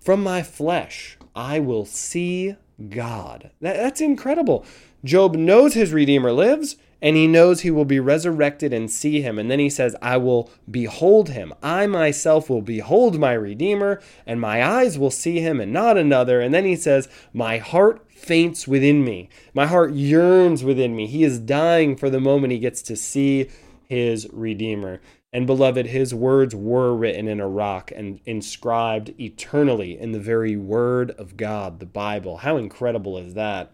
from 0.00 0.22
my 0.22 0.42
flesh 0.42 1.18
I 1.34 1.60
will 1.60 1.84
see 1.84 2.56
God. 2.90 3.50
That, 3.60 3.76
that's 3.76 4.00
incredible. 4.00 4.64
Job 5.04 5.34
knows 5.34 5.74
his 5.74 5.92
Redeemer 5.92 6.32
lives, 6.32 6.76
and 7.00 7.16
he 7.16 7.26
knows 7.26 7.60
he 7.60 7.70
will 7.70 7.84
be 7.84 7.98
resurrected 7.98 8.72
and 8.72 8.88
see 8.88 9.20
him. 9.20 9.36
And 9.36 9.50
then 9.50 9.58
he 9.58 9.68
says, 9.68 9.96
I 10.00 10.16
will 10.18 10.48
behold 10.70 11.30
him. 11.30 11.52
I 11.60 11.88
myself 11.88 12.48
will 12.48 12.62
behold 12.62 13.18
my 13.18 13.32
Redeemer, 13.32 14.00
and 14.24 14.40
my 14.40 14.64
eyes 14.64 14.96
will 14.96 15.10
see 15.10 15.40
him 15.40 15.60
and 15.60 15.72
not 15.72 15.98
another. 15.98 16.40
And 16.40 16.54
then 16.54 16.64
he 16.64 16.76
says, 16.76 17.08
My 17.32 17.58
heart 17.58 18.08
faints 18.12 18.68
within 18.68 19.04
me. 19.04 19.28
My 19.52 19.66
heart 19.66 19.92
yearns 19.92 20.62
within 20.62 20.94
me. 20.94 21.08
He 21.08 21.24
is 21.24 21.40
dying 21.40 21.96
for 21.96 22.08
the 22.08 22.20
moment 22.20 22.52
he 22.52 22.60
gets 22.60 22.82
to 22.82 22.96
see 22.96 23.50
his 23.88 24.28
Redeemer. 24.32 25.00
And 25.32 25.44
beloved, 25.46 25.86
his 25.86 26.14
words 26.14 26.54
were 26.54 26.94
written 26.94 27.26
in 27.26 27.40
a 27.40 27.48
rock 27.48 27.90
and 27.96 28.20
inscribed 28.26 29.12
eternally 29.18 29.98
in 29.98 30.12
the 30.12 30.20
very 30.20 30.56
word 30.56 31.10
of 31.12 31.36
God, 31.36 31.80
the 31.80 31.86
Bible. 31.86 32.38
How 32.38 32.58
incredible 32.58 33.18
is 33.18 33.34
that? 33.34 33.72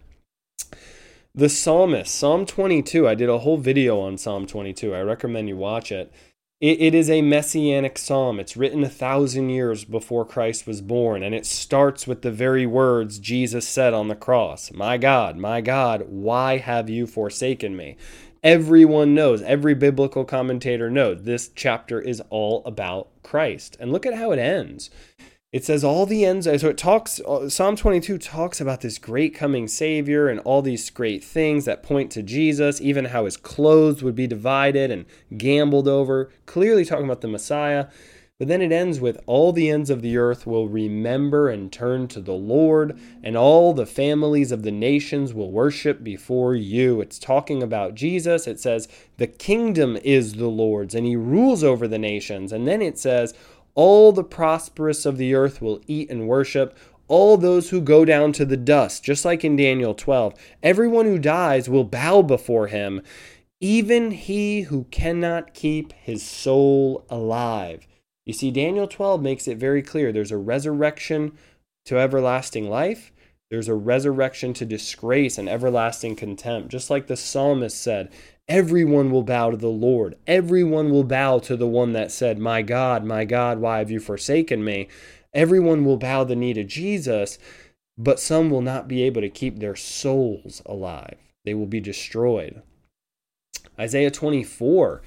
The 1.39 1.49
psalmist, 1.49 2.13
Psalm 2.13 2.47
22, 2.47 3.07
I 3.07 3.15
did 3.15 3.29
a 3.29 3.39
whole 3.39 3.59
video 3.59 4.01
on 4.01 4.19
Psalm 4.19 4.45
22. 4.45 4.93
I 4.93 5.03
recommend 5.03 5.49
you 5.49 5.57
watch 5.57 5.93
it. 5.93 6.13
it. 6.61 6.81
It 6.81 6.97
is 6.97 7.09
a 7.09 7.23
messianic 7.23 7.97
psalm. 7.97 8.41
It's 8.41 8.57
written 8.57 8.83
a 8.83 8.89
thousand 8.89 9.51
years 9.51 9.85
before 9.85 10.25
Christ 10.25 10.67
was 10.67 10.81
born, 10.81 11.23
and 11.23 11.37
it 11.37 11.47
starts 11.47 12.09
with 12.09 12.23
the 12.23 12.33
very 12.33 12.67
words 12.67 13.21
Jesus 13.21 13.69
said 13.69 13.95
on 13.95 14.09
the 14.09 14.17
cross 14.17 14.73
My 14.73 14.99
God, 14.99 15.37
my 15.37 15.61
God, 15.61 16.07
why 16.09 16.57
have 16.57 16.91
you 16.91 17.07
forsaken 17.07 17.77
me? 17.77 17.97
Everyone 18.43 19.15
knows, 19.15 19.41
every 19.43 19.77
biblical 19.77 20.25
commentator 20.25 20.91
knows 20.91 21.23
this 21.23 21.51
chapter 21.55 22.01
is 22.01 22.21
all 22.31 22.65
about 22.67 23.11
Christ. 23.23 23.77
And 23.79 23.93
look 23.93 24.07
at 24.07 24.15
how 24.15 24.33
it 24.33 24.41
ends 24.41 24.91
it 25.59 25.65
says 25.65 25.83
all 25.83 26.07
the 26.07 26.25
ends 26.25 26.45
so 26.45 26.69
it 26.69 26.79
talks 26.79 27.21
uh, 27.27 27.49
psalm 27.49 27.75
22 27.75 28.17
talks 28.17 28.61
about 28.61 28.81
this 28.81 28.97
great 28.97 29.35
coming 29.35 29.67
savior 29.67 30.29
and 30.29 30.39
all 30.41 30.63
these 30.63 30.89
great 30.89 31.25
things 31.25 31.65
that 31.65 31.83
point 31.83 32.13
to 32.13 32.23
jesus 32.23 32.81
even 32.81 33.07
how 33.07 33.25
his 33.25 33.37
clothes 33.37 34.01
would 34.01 34.15
be 34.15 34.29
divided 34.29 34.89
and 34.89 35.05
gambled 35.37 35.89
over 35.89 36.31
clearly 36.47 36.85
talking 36.85 37.05
about 37.05 37.23
the 37.23 37.29
messiah. 37.29 37.87
But 38.39 38.47
then 38.47 38.63
it 38.63 38.71
ends 38.71 39.01
with 39.01 39.19
all 39.27 39.53
the 39.53 39.69
ends 39.69 39.91
of 39.91 40.01
the 40.01 40.17
earth 40.17 40.47
will 40.47 40.69
remember 40.69 41.49
and 41.49 41.73
turn 41.73 42.07
to 42.09 42.21
the 42.21 42.35
lord 42.35 42.97
and 43.21 43.37
all 43.37 43.75
the 43.75 43.85
families 43.85 44.53
of 44.53 44.63
the 44.63 44.71
nations 44.71 45.35
will 45.35 45.51
worship 45.51 46.05
before 46.05 46.55
you. 46.55 47.01
It's 47.01 47.19
talking 47.19 47.65
about 47.65 47.97
jesus. 47.97 48.47
It 48.47 48.61
says 48.61 48.87
the 49.17 49.27
kingdom 49.27 49.99
is 50.05 50.35
the 50.35 50.47
lord's 50.47 50.95
and 50.95 51.05
he 51.05 51.17
rules 51.17 51.65
over 51.65 51.89
the 51.89 51.99
nations. 51.99 52.53
And 52.53 52.69
then 52.69 52.81
it 52.81 52.97
says 52.97 53.35
all 53.79 54.11
the 54.11 54.25
prosperous 54.25 55.07
of 55.07 55.19
the 55.19 55.37
earth 55.37 55.63
will 55.63 55.81
eat 55.87 56.11
and 56.11 56.27
worship. 56.27 56.77
All 57.07 57.37
those 57.37 57.71
who 57.71 57.81
go 57.81 58.05
down 58.05 58.33
to 58.33 58.45
the 58.45 58.57
dust, 58.57 59.05
just 59.05 59.25
like 59.25 59.45
in 59.45 59.55
Daniel 59.55 59.95
12. 59.95 60.35
Everyone 60.65 61.07
who 61.07 61.17
dies 61.17 61.69
will 61.69 61.85
bow 61.85 62.23
before 62.23 62.67
him, 62.67 63.03
even 63.61 64.11
he 64.11 64.63
who 64.63 64.83
cannot 64.91 65.55
keep 65.55 65.93
his 65.93 66.25
soul 66.25 67.07
alive. 67.09 67.87
You 68.27 68.33
see, 68.33 68.51
Daniel 68.51 68.89
12 68.89 69.23
makes 69.23 69.47
it 69.47 69.59
very 69.59 69.81
clear 69.81 70.11
there's 70.11 70.33
a 70.33 70.37
resurrection 70.37 71.39
to 71.85 71.99
everlasting 71.99 72.69
life, 72.69 73.13
there's 73.49 73.69
a 73.69 73.75
resurrection 73.75 74.55
to 74.55 74.67
disgrace 74.67 75.39
and 75.39 75.49
everlasting 75.49 76.17
contempt. 76.17 76.69
Just 76.69 76.91
like 76.91 77.07
the 77.07 77.17
psalmist 77.17 77.81
said, 77.81 78.11
Everyone 78.49 79.11
will 79.11 79.23
bow 79.23 79.51
to 79.51 79.57
the 79.57 79.69
Lord. 79.69 80.17
Everyone 80.27 80.91
will 80.91 81.05
bow 81.05 81.39
to 81.41 81.57
the 81.57 81.67
one 81.67 81.93
that 81.93 82.11
said, 82.11 82.39
My 82.39 82.63
God, 82.63 83.05
my 83.05 83.27
God, 83.27 83.59
why 83.59 83.79
have 83.79 83.91
you 83.91 84.01
forsaken 84.01 84.65
me? 84.65 84.89
Everyone 85.35 85.85
will 85.85 85.99
bow 85.99 86.25
the 86.25 86.37
knee 86.37 86.55
to 86.55 86.65
Jesus, 86.65 87.39
but 87.99 88.19
some 88.19 88.49
will 88.49 88.63
not 88.63 88.89
be 88.89 89.03
able 89.03 89.21
to 89.21 89.29
keep 89.29 89.59
their 89.59 89.77
souls 89.77 90.63
alive. 90.65 91.19
They 91.45 91.53
will 91.53 91.67
be 91.67 91.81
destroyed. 91.81 92.63
Isaiah 93.79 94.11
24. 94.11 95.03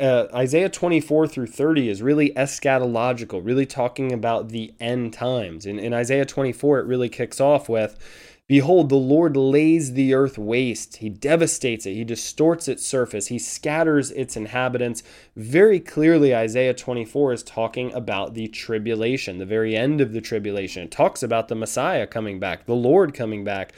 Uh, 0.00 0.26
Isaiah 0.32 0.70
24 0.70 1.26
through 1.26 1.46
30 1.48 1.90
is 1.90 2.00
really 2.00 2.30
eschatological, 2.30 3.44
really 3.44 3.66
talking 3.66 4.12
about 4.12 4.48
the 4.48 4.72
end 4.80 5.12
times. 5.12 5.66
In, 5.66 5.78
in 5.78 5.92
Isaiah 5.92 6.24
24, 6.24 6.80
it 6.80 6.86
really 6.86 7.08
kicks 7.10 7.40
off 7.40 7.68
with 7.68 7.98
Behold, 8.46 8.90
the 8.90 8.96
Lord 8.96 9.38
lays 9.38 9.94
the 9.94 10.12
earth 10.12 10.36
waste. 10.36 10.98
He 10.98 11.08
devastates 11.08 11.86
it. 11.86 11.94
He 11.94 12.04
distorts 12.04 12.68
its 12.68 12.86
surface. 12.86 13.28
He 13.28 13.38
scatters 13.38 14.10
its 14.10 14.36
inhabitants. 14.36 15.02
Very 15.34 15.80
clearly, 15.80 16.34
Isaiah 16.34 16.74
24 16.74 17.32
is 17.32 17.42
talking 17.42 17.90
about 17.94 18.34
the 18.34 18.48
tribulation, 18.48 19.38
the 19.38 19.46
very 19.46 19.74
end 19.74 20.02
of 20.02 20.12
the 20.12 20.20
tribulation. 20.20 20.82
It 20.82 20.90
talks 20.90 21.22
about 21.22 21.48
the 21.48 21.54
Messiah 21.54 22.06
coming 22.06 22.38
back, 22.38 22.66
the 22.66 22.74
Lord 22.74 23.14
coming 23.14 23.44
back. 23.44 23.72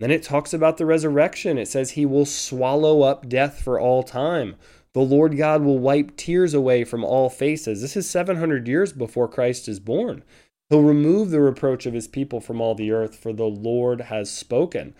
Then 0.00 0.10
it 0.10 0.24
talks 0.24 0.52
about 0.52 0.78
the 0.78 0.86
resurrection. 0.86 1.56
It 1.56 1.68
says 1.68 1.92
he 1.92 2.04
will 2.04 2.26
swallow 2.26 3.02
up 3.02 3.28
death 3.28 3.62
for 3.62 3.78
all 3.78 4.02
time. 4.02 4.56
The 4.94 5.00
Lord 5.00 5.36
God 5.36 5.62
will 5.62 5.78
wipe 5.78 6.16
tears 6.16 6.54
away 6.54 6.82
from 6.82 7.04
all 7.04 7.30
faces. 7.30 7.82
This 7.82 7.96
is 7.96 8.10
700 8.10 8.66
years 8.66 8.92
before 8.92 9.28
Christ 9.28 9.68
is 9.68 9.78
born. 9.78 10.24
He'll 10.70 10.82
remove 10.82 11.30
the 11.30 11.40
reproach 11.40 11.86
of 11.86 11.94
his 11.94 12.06
people 12.06 12.40
from 12.40 12.60
all 12.60 12.74
the 12.74 12.92
earth, 12.92 13.16
for 13.16 13.32
the 13.32 13.44
Lord 13.44 14.02
has 14.02 14.30
spoken. 14.30 14.94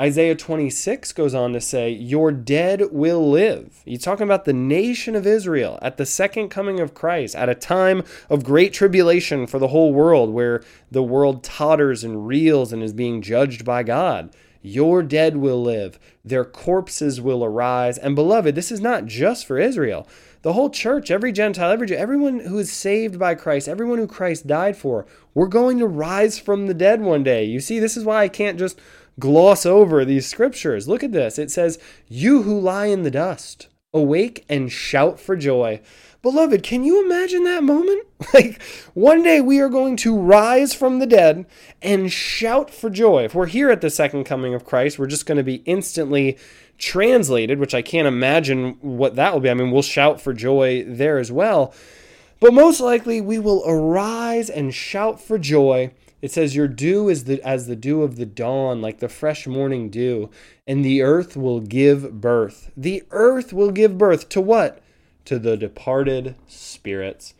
Isaiah 0.00 0.36
26 0.36 1.12
goes 1.12 1.34
on 1.34 1.54
to 1.54 1.60
say, 1.60 1.90
Your 1.90 2.30
dead 2.30 2.92
will 2.92 3.30
live. 3.30 3.82
He's 3.84 4.02
talking 4.02 4.24
about 4.24 4.44
the 4.44 4.52
nation 4.52 5.16
of 5.16 5.26
Israel 5.26 5.78
at 5.80 5.96
the 5.96 6.06
second 6.06 6.50
coming 6.50 6.78
of 6.78 6.94
Christ, 6.94 7.34
at 7.34 7.48
a 7.48 7.54
time 7.54 8.04
of 8.28 8.44
great 8.44 8.74
tribulation 8.74 9.46
for 9.46 9.58
the 9.58 9.68
whole 9.68 9.94
world, 9.94 10.30
where 10.30 10.62
the 10.90 11.02
world 11.02 11.42
totters 11.42 12.04
and 12.04 12.26
reels 12.26 12.72
and 12.72 12.82
is 12.82 12.92
being 12.92 13.22
judged 13.22 13.64
by 13.64 13.82
God. 13.82 14.36
Your 14.60 15.02
dead 15.02 15.38
will 15.38 15.62
live, 15.62 15.98
their 16.24 16.44
corpses 16.44 17.20
will 17.20 17.42
arise. 17.42 17.96
And 17.96 18.14
beloved, 18.14 18.54
this 18.54 18.70
is 18.70 18.80
not 18.80 19.06
just 19.06 19.46
for 19.46 19.58
Israel 19.58 20.06
the 20.48 20.54
whole 20.54 20.70
church, 20.70 21.10
every 21.10 21.30
Gentile, 21.30 21.70
every 21.70 21.94
everyone 21.94 22.40
who 22.40 22.58
is 22.58 22.72
saved 22.72 23.18
by 23.18 23.34
Christ, 23.34 23.68
everyone 23.68 23.98
who 23.98 24.06
Christ 24.06 24.46
died 24.46 24.78
for, 24.78 25.04
we're 25.34 25.46
going 25.46 25.78
to 25.78 25.86
rise 25.86 26.38
from 26.38 26.66
the 26.66 26.72
dead 26.72 27.02
one 27.02 27.22
day. 27.22 27.44
You 27.44 27.60
see, 27.60 27.78
this 27.78 27.98
is 27.98 28.04
why 28.06 28.22
I 28.22 28.28
can't 28.28 28.58
just 28.58 28.80
gloss 29.20 29.66
over 29.66 30.06
these 30.06 30.26
scriptures. 30.26 30.88
Look 30.88 31.04
at 31.04 31.12
this. 31.12 31.38
It 31.38 31.50
says, 31.50 31.78
You 32.06 32.44
who 32.44 32.58
lie 32.58 32.86
in 32.86 33.02
the 33.02 33.10
dust, 33.10 33.68
awake 33.92 34.46
and 34.48 34.72
shout 34.72 35.20
for 35.20 35.36
joy. 35.36 35.82
Beloved, 36.22 36.62
can 36.62 36.82
you 36.82 37.04
imagine 37.04 37.44
that 37.44 37.62
moment? 37.62 38.06
Like, 38.34 38.60
one 38.94 39.22
day 39.22 39.40
we 39.40 39.60
are 39.60 39.68
going 39.68 39.96
to 39.98 40.18
rise 40.18 40.74
from 40.74 40.98
the 40.98 41.06
dead 41.06 41.46
and 41.80 42.10
shout 42.10 42.68
for 42.68 42.90
joy. 42.90 43.24
If 43.24 43.34
we're 43.34 43.46
here 43.46 43.70
at 43.70 43.80
the 43.80 43.90
second 43.90 44.24
coming 44.24 44.54
of 44.54 44.64
Christ, 44.64 44.98
we're 44.98 45.06
just 45.06 45.24
going 45.24 45.38
to 45.38 45.44
be 45.44 45.62
instantly 45.66 46.36
translated, 46.78 47.58
which 47.58 47.74
I 47.74 47.82
can't 47.82 48.08
imagine 48.08 48.78
what 48.80 49.16
that 49.16 49.32
will 49.32 49.40
be. 49.40 49.50
I 49.50 49.54
mean, 49.54 49.70
we'll 49.70 49.82
shout 49.82 50.20
for 50.20 50.32
joy 50.32 50.84
there 50.86 51.18
as 51.18 51.30
well. 51.30 51.74
But 52.40 52.54
most 52.54 52.80
likely 52.80 53.20
we 53.20 53.38
will 53.38 53.64
arise 53.66 54.48
and 54.48 54.72
shout 54.72 55.20
for 55.20 55.38
joy. 55.38 55.92
It 56.22 56.30
says, 56.30 56.54
Your 56.54 56.68
dew 56.68 57.08
is 57.08 57.24
the, 57.24 57.42
as 57.42 57.66
the 57.66 57.76
dew 57.76 58.02
of 58.02 58.16
the 58.16 58.26
dawn, 58.26 58.80
like 58.80 59.00
the 59.00 59.08
fresh 59.08 59.46
morning 59.46 59.90
dew, 59.90 60.30
and 60.66 60.84
the 60.84 61.02
earth 61.02 61.36
will 61.36 61.60
give 61.60 62.20
birth. 62.20 62.70
The 62.76 63.02
earth 63.10 63.52
will 63.52 63.72
give 63.72 63.98
birth 63.98 64.28
to 64.30 64.40
what? 64.40 64.80
To 65.26 65.38
the 65.38 65.56
departed 65.56 66.36
spirits. 66.46 67.34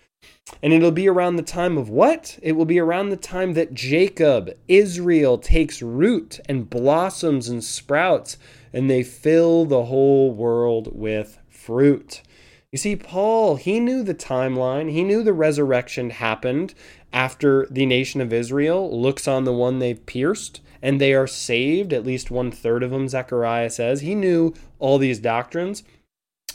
And 0.63 0.73
it'll 0.73 0.91
be 0.91 1.09
around 1.09 1.37
the 1.37 1.43
time 1.43 1.77
of 1.77 1.89
what? 1.89 2.39
It 2.43 2.53
will 2.53 2.65
be 2.65 2.79
around 2.79 3.11
the 3.11 3.17
time 3.17 3.53
that 3.53 3.75
Jacob, 3.75 4.51
Israel, 4.67 5.39
takes 5.39 5.83
root 5.83 6.41
and 6.49 6.71
blossoms 6.71 7.49
and 7.49 7.63
sprouts 7.63 8.39
and 8.73 8.91
they 8.91 9.03
fill 9.03 9.65
the 9.65 9.85
whole 9.85 10.33
world 10.33 10.91
with 10.93 11.39
fruit. 11.49 12.23
You 12.71 12.79
see, 12.79 12.97
Paul, 12.97 13.57
he 13.57 13.81
knew 13.81 14.03
the 14.03 14.15
timeline. 14.15 14.91
He 14.91 15.03
knew 15.03 15.23
the 15.23 15.33
resurrection 15.33 16.11
happened 16.11 16.75
after 17.13 17.67
the 17.71 17.87
nation 17.87 18.21
of 18.21 18.33
Israel 18.33 19.01
looks 19.01 19.27
on 19.27 19.45
the 19.45 19.53
one 19.53 19.79
they've 19.79 20.05
pierced 20.05 20.61
and 20.83 21.01
they 21.01 21.15
are 21.15 21.27
saved, 21.27 21.93
at 21.93 22.07
least 22.07 22.31
one 22.31 22.51
third 22.51 22.83
of 22.83 22.91
them, 22.91 23.09
Zechariah 23.09 23.71
says. 23.71 24.01
He 24.01 24.15
knew 24.15 24.55
all 24.79 24.99
these 24.99 25.19
doctrines. 25.19 25.83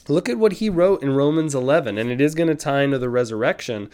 Look 0.08 0.28
at 0.30 0.38
what 0.38 0.54
he 0.54 0.70
wrote 0.70 1.02
in 1.02 1.16
Romans 1.16 1.56
11, 1.56 1.98
and 1.98 2.10
it 2.10 2.20
is 2.20 2.36
going 2.36 2.50
to 2.50 2.56
tie 2.56 2.84
into 2.84 3.00
the 3.00 3.10
resurrection. 3.10 3.90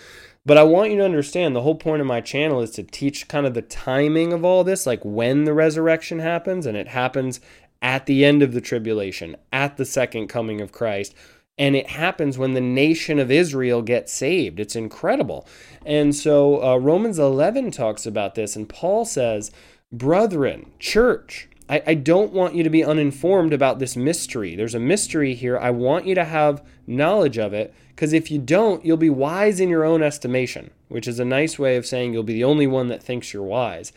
But 0.45 0.57
I 0.57 0.63
want 0.63 0.91
you 0.91 0.97
to 0.97 1.05
understand 1.05 1.55
the 1.55 1.61
whole 1.61 1.75
point 1.75 2.01
of 2.01 2.07
my 2.07 2.21
channel 2.21 2.61
is 2.61 2.71
to 2.71 2.83
teach 2.83 3.27
kind 3.27 3.45
of 3.45 3.53
the 3.53 3.61
timing 3.61 4.33
of 4.33 4.43
all 4.43 4.63
this, 4.63 4.87
like 4.87 5.03
when 5.03 5.43
the 5.43 5.53
resurrection 5.53 6.19
happens, 6.19 6.65
and 6.65 6.75
it 6.75 6.87
happens 6.89 7.39
at 7.81 8.05
the 8.05 8.25
end 8.25 8.43
of 8.43 8.53
the 8.53 8.61
tribulation, 8.61 9.35
at 9.51 9.77
the 9.77 9.85
second 9.85 10.27
coming 10.27 10.61
of 10.61 10.71
Christ. 10.71 11.13
And 11.57 11.75
it 11.75 11.87
happens 11.87 12.37
when 12.37 12.53
the 12.53 12.61
nation 12.61 13.19
of 13.19 13.29
Israel 13.29 13.81
gets 13.81 14.13
saved. 14.13 14.59
It's 14.59 14.75
incredible. 14.75 15.47
And 15.85 16.15
so 16.15 16.63
uh, 16.63 16.77
Romans 16.77 17.19
11 17.19 17.71
talks 17.71 18.05
about 18.05 18.35
this, 18.35 18.55
and 18.55 18.69
Paul 18.69 19.03
says, 19.03 19.51
Brethren, 19.91 20.71
church, 20.79 21.49
I, 21.69 21.83
I 21.85 21.93
don't 21.93 22.33
want 22.33 22.55
you 22.55 22.63
to 22.63 22.69
be 22.69 22.83
uninformed 22.83 23.53
about 23.53 23.79
this 23.79 23.95
mystery. 23.95 24.55
There's 24.55 24.75
a 24.75 24.79
mystery 24.79 25.35
here. 25.35 25.57
I 25.57 25.69
want 25.69 26.05
you 26.05 26.15
to 26.15 26.25
have 26.25 26.65
knowledge 26.87 27.37
of 27.37 27.53
it 27.53 27.73
because 27.89 28.13
if 28.13 28.31
you 28.31 28.39
don't, 28.39 28.83
you'll 28.83 28.97
be 28.97 29.09
wise 29.09 29.59
in 29.59 29.69
your 29.69 29.85
own 29.85 30.01
estimation, 30.01 30.71
which 30.87 31.07
is 31.07 31.19
a 31.19 31.25
nice 31.25 31.59
way 31.59 31.75
of 31.75 31.85
saying 31.85 32.13
you'll 32.13 32.23
be 32.23 32.33
the 32.33 32.43
only 32.43 32.65
one 32.65 32.87
that 32.87 33.03
thinks 33.03 33.33
you're 33.33 33.43
wise. 33.43 33.93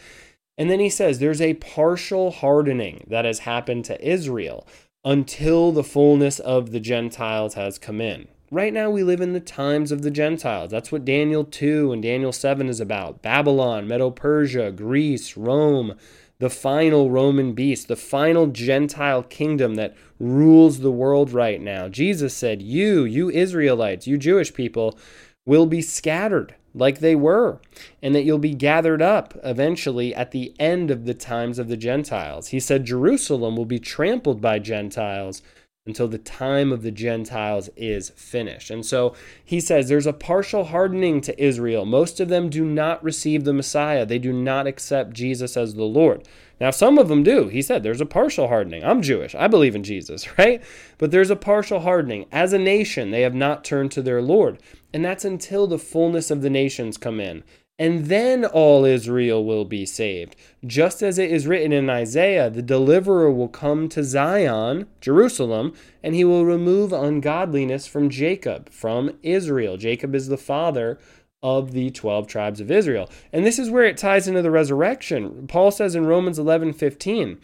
And 0.63 0.71
then 0.71 0.79
he 0.79 0.91
says 0.91 1.19
there's 1.19 1.41
a 1.41 1.55
partial 1.55 2.31
hardening 2.31 3.03
that 3.09 3.25
has 3.25 3.41
happened 3.41 3.85
to 3.87 4.09
Israel 4.09 4.65
until 5.05 5.73
the 5.73 5.83
fullness 5.83 6.39
of 6.39 6.71
the 6.71 6.79
Gentiles 6.79 7.55
has 7.55 7.81
come 7.81 8.01
in. 8.01 8.29
Right 8.49 8.73
now, 8.73 8.89
we 8.89 9.03
live 9.03 9.21
in 9.21 9.33
the 9.33 9.41
times 9.41 9.91
of 9.91 10.03
the 10.03 10.11
Gentiles. 10.13 10.71
That's 10.71 10.93
what 10.93 11.05
Daniel 11.05 11.43
2 11.43 11.91
and 11.91 12.01
Daniel 12.01 12.31
7 12.31 12.69
is 12.69 12.79
about 12.79 13.23
Babylon, 13.23 13.89
Medo 13.89 14.13
Persia, 14.13 14.71
Greece, 14.71 15.37
Rome, 15.37 15.97
the 16.39 16.49
final 16.49 17.11
Roman 17.11 17.55
beast, 17.55 17.89
the 17.89 17.97
final 17.97 18.47
Gentile 18.47 19.25
kingdom 19.25 19.75
that 19.75 19.97
rules 20.21 20.79
the 20.79 20.93
world 20.93 21.33
right 21.33 21.61
now. 21.61 21.89
Jesus 21.89 22.37
said, 22.37 22.63
You, 22.63 23.03
you 23.03 23.31
Israelites, 23.31 24.07
you 24.07 24.17
Jewish 24.17 24.55
people, 24.55 24.97
will 25.45 25.67
be 25.67 25.83
scattered 25.83 26.55
like 26.75 27.01
they 27.01 27.15
were, 27.15 27.61
and 28.03 28.15
that 28.15 28.23
you'll 28.23 28.39
be 28.39 28.55
gathered 28.55 29.03
up 29.03 29.35
eventually 29.45 30.15
at 30.15 30.31
the 30.31 30.55
end 30.59 30.91
of 30.91 31.05
the 31.05 31.15
times 31.15 31.59
of 31.59 31.69
the 31.69 31.77
Gentiles. 31.77 32.49
He 32.49 32.61
said, 32.61 32.85
Jerusalem 32.85 33.57
will 33.57 33.67
be 33.67 33.79
trampled 33.79 34.41
by 34.41 34.59
Gentiles 34.59 35.43
until 35.85 36.07
the 36.07 36.19
time 36.19 36.73
of 36.73 36.83
the 36.83 36.93
Gentiles 36.93 37.69
is 37.77 38.11
finished. 38.11 38.71
And 38.71 38.87
so 38.87 39.15
he 39.45 39.59
says 39.61 39.89
there's 39.89 40.07
a 40.07 40.13
partial 40.13 40.65
hardening 40.65 41.21
to 41.23 41.43
Israel. 41.43 41.85
Most 41.85 42.21
of 42.21 42.29
them 42.29 42.49
do 42.51 42.65
not 42.65 43.03
receive 43.03 43.45
the 43.45 43.53
Messiah, 43.53 44.07
they 44.07 44.19
do 44.19 44.33
not 44.33 44.67
accept 44.67 45.13
Jesus 45.13 45.57
as 45.57 45.75
the 45.75 45.85
Lord. 45.85 46.27
Now, 46.63 46.71
some 46.71 46.97
of 46.97 47.09
them 47.09 47.25
do. 47.25 47.49
He 47.49 47.61
said 47.61 47.83
there's 47.83 48.01
a 48.01 48.07
partial 48.07 48.47
hardening. 48.47 48.85
I'm 48.85 49.03
Jewish. 49.03 49.35
I 49.35 49.49
believe 49.49 49.75
in 49.75 49.83
Jesus, 49.83 50.39
right? 50.39 50.63
But 50.97 51.11
there's 51.11 51.29
a 51.29 51.35
partial 51.35 51.81
hardening. 51.81 52.27
As 52.31 52.53
a 52.53 52.59
nation, 52.59 53.11
they 53.11 53.23
have 53.23 53.35
not 53.35 53.65
turned 53.65 53.91
to 53.93 54.01
their 54.01 54.23
Lord. 54.23 54.61
And 54.95 55.05
that's 55.05 55.25
until 55.25 55.67
the 55.67 55.77
fullness 55.77 56.31
of 56.31 56.41
the 56.41 56.51
nations 56.51 56.99
come 56.99 57.19
in 57.19 57.43
and 57.83 58.07
then 58.07 58.45
all 58.45 58.85
Israel 58.85 59.45
will 59.45 59.65
be 59.65 59.85
saved. 59.85 60.37
Just 60.65 61.03
as 61.03 61.19
it 61.19 61.33
is 61.33 61.49
written 61.49 61.73
in 61.73 61.91
Isaiah, 61.91 62.49
the 62.49 62.63
deliverer 62.63 63.29
will 63.29 63.49
come 63.49 63.89
to 63.89 64.05
Zion, 64.05 64.87
Jerusalem, 65.01 65.75
and 66.01 66.15
he 66.15 66.25
will 66.25 66.45
remove 66.45 66.93
ungodliness 66.93 67.89
from 67.89 68.09
Jacob, 68.09 68.71
from 68.71 69.19
Israel. 69.25 69.77
Jacob 69.77 70.15
is 70.15 70.29
the 70.29 70.37
father 70.37 70.99
of 71.43 71.73
the 71.73 71.91
12 71.91 72.27
tribes 72.27 72.61
of 72.61 72.71
Israel. 72.71 73.11
And 73.33 73.45
this 73.45 73.59
is 73.59 73.71
where 73.71 73.85
it 73.85 73.97
ties 73.97 74.29
into 74.29 74.43
the 74.43 74.51
resurrection. 74.51 75.47
Paul 75.49 75.71
says 75.71 75.95
in 75.95 76.07
Romans 76.07 76.39
11 76.39 76.73
15, 76.73 77.39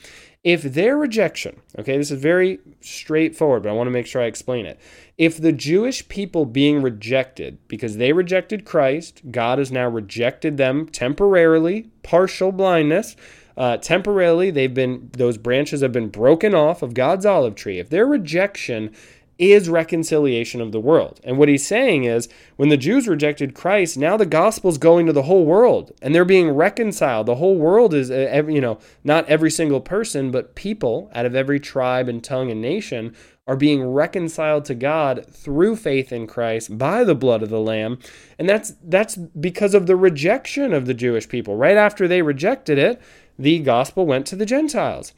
if 0.44 0.62
their 0.62 0.96
rejection, 0.96 1.60
okay, 1.78 1.98
this 1.98 2.12
is 2.12 2.20
very 2.20 2.60
straightforward, 2.80 3.64
but 3.64 3.70
I 3.70 3.72
want 3.72 3.88
to 3.88 3.92
make 3.92 4.06
sure 4.06 4.22
I 4.22 4.26
explain 4.26 4.66
it. 4.66 4.78
If 5.16 5.36
the 5.36 5.52
Jewish 5.52 6.08
people 6.08 6.46
being 6.46 6.80
rejected, 6.80 7.58
because 7.66 7.96
they 7.96 8.12
rejected 8.12 8.64
Christ, 8.64 9.22
God 9.32 9.58
has 9.58 9.72
now 9.72 9.88
rejected 9.88 10.56
them 10.56 10.86
temporarily, 10.86 11.90
partial 12.04 12.52
blindness. 12.52 13.16
Uh, 13.56 13.76
temporarily, 13.78 14.52
they've 14.52 14.72
been 14.72 15.10
those 15.14 15.36
branches 15.36 15.80
have 15.80 15.90
been 15.90 16.08
broken 16.08 16.54
off 16.54 16.82
of 16.82 16.94
God's 16.94 17.26
olive 17.26 17.56
tree. 17.56 17.80
If 17.80 17.90
their 17.90 18.06
rejection 18.06 18.94
is 19.38 19.68
reconciliation 19.68 20.60
of 20.60 20.72
the 20.72 20.80
world. 20.80 21.20
And 21.22 21.38
what 21.38 21.48
he's 21.48 21.66
saying 21.66 22.04
is 22.04 22.28
when 22.56 22.70
the 22.70 22.76
Jews 22.76 23.06
rejected 23.06 23.54
Christ, 23.54 23.96
now 23.96 24.16
the 24.16 24.26
gospel's 24.26 24.78
going 24.78 25.06
to 25.06 25.12
the 25.12 25.22
whole 25.22 25.44
world 25.44 25.92
and 26.02 26.14
they're 26.14 26.24
being 26.24 26.50
reconciled. 26.50 27.26
The 27.26 27.36
whole 27.36 27.56
world 27.56 27.94
is, 27.94 28.10
uh, 28.10 28.42
you 28.48 28.60
know, 28.60 28.78
not 29.04 29.28
every 29.28 29.50
single 29.50 29.80
person, 29.80 30.32
but 30.32 30.56
people 30.56 31.10
out 31.14 31.24
of 31.24 31.36
every 31.36 31.60
tribe 31.60 32.08
and 32.08 32.22
tongue 32.22 32.50
and 32.50 32.60
nation 32.60 33.14
are 33.46 33.56
being 33.56 33.82
reconciled 33.82 34.66
to 34.66 34.74
God 34.74 35.24
through 35.30 35.76
faith 35.76 36.12
in 36.12 36.26
Christ 36.26 36.76
by 36.76 37.02
the 37.02 37.14
blood 37.14 37.42
of 37.42 37.48
the 37.48 37.60
lamb. 37.60 37.98
And 38.38 38.48
that's 38.48 38.74
that's 38.82 39.16
because 39.16 39.72
of 39.72 39.86
the 39.86 39.96
rejection 39.96 40.74
of 40.74 40.84
the 40.84 40.94
Jewish 40.94 41.28
people. 41.28 41.56
Right 41.56 41.76
after 41.76 42.06
they 42.06 42.20
rejected 42.20 42.76
it, 42.76 43.00
the 43.38 43.60
gospel 43.60 44.04
went 44.04 44.26
to 44.26 44.36
the 44.36 44.44
Gentiles. 44.44 45.14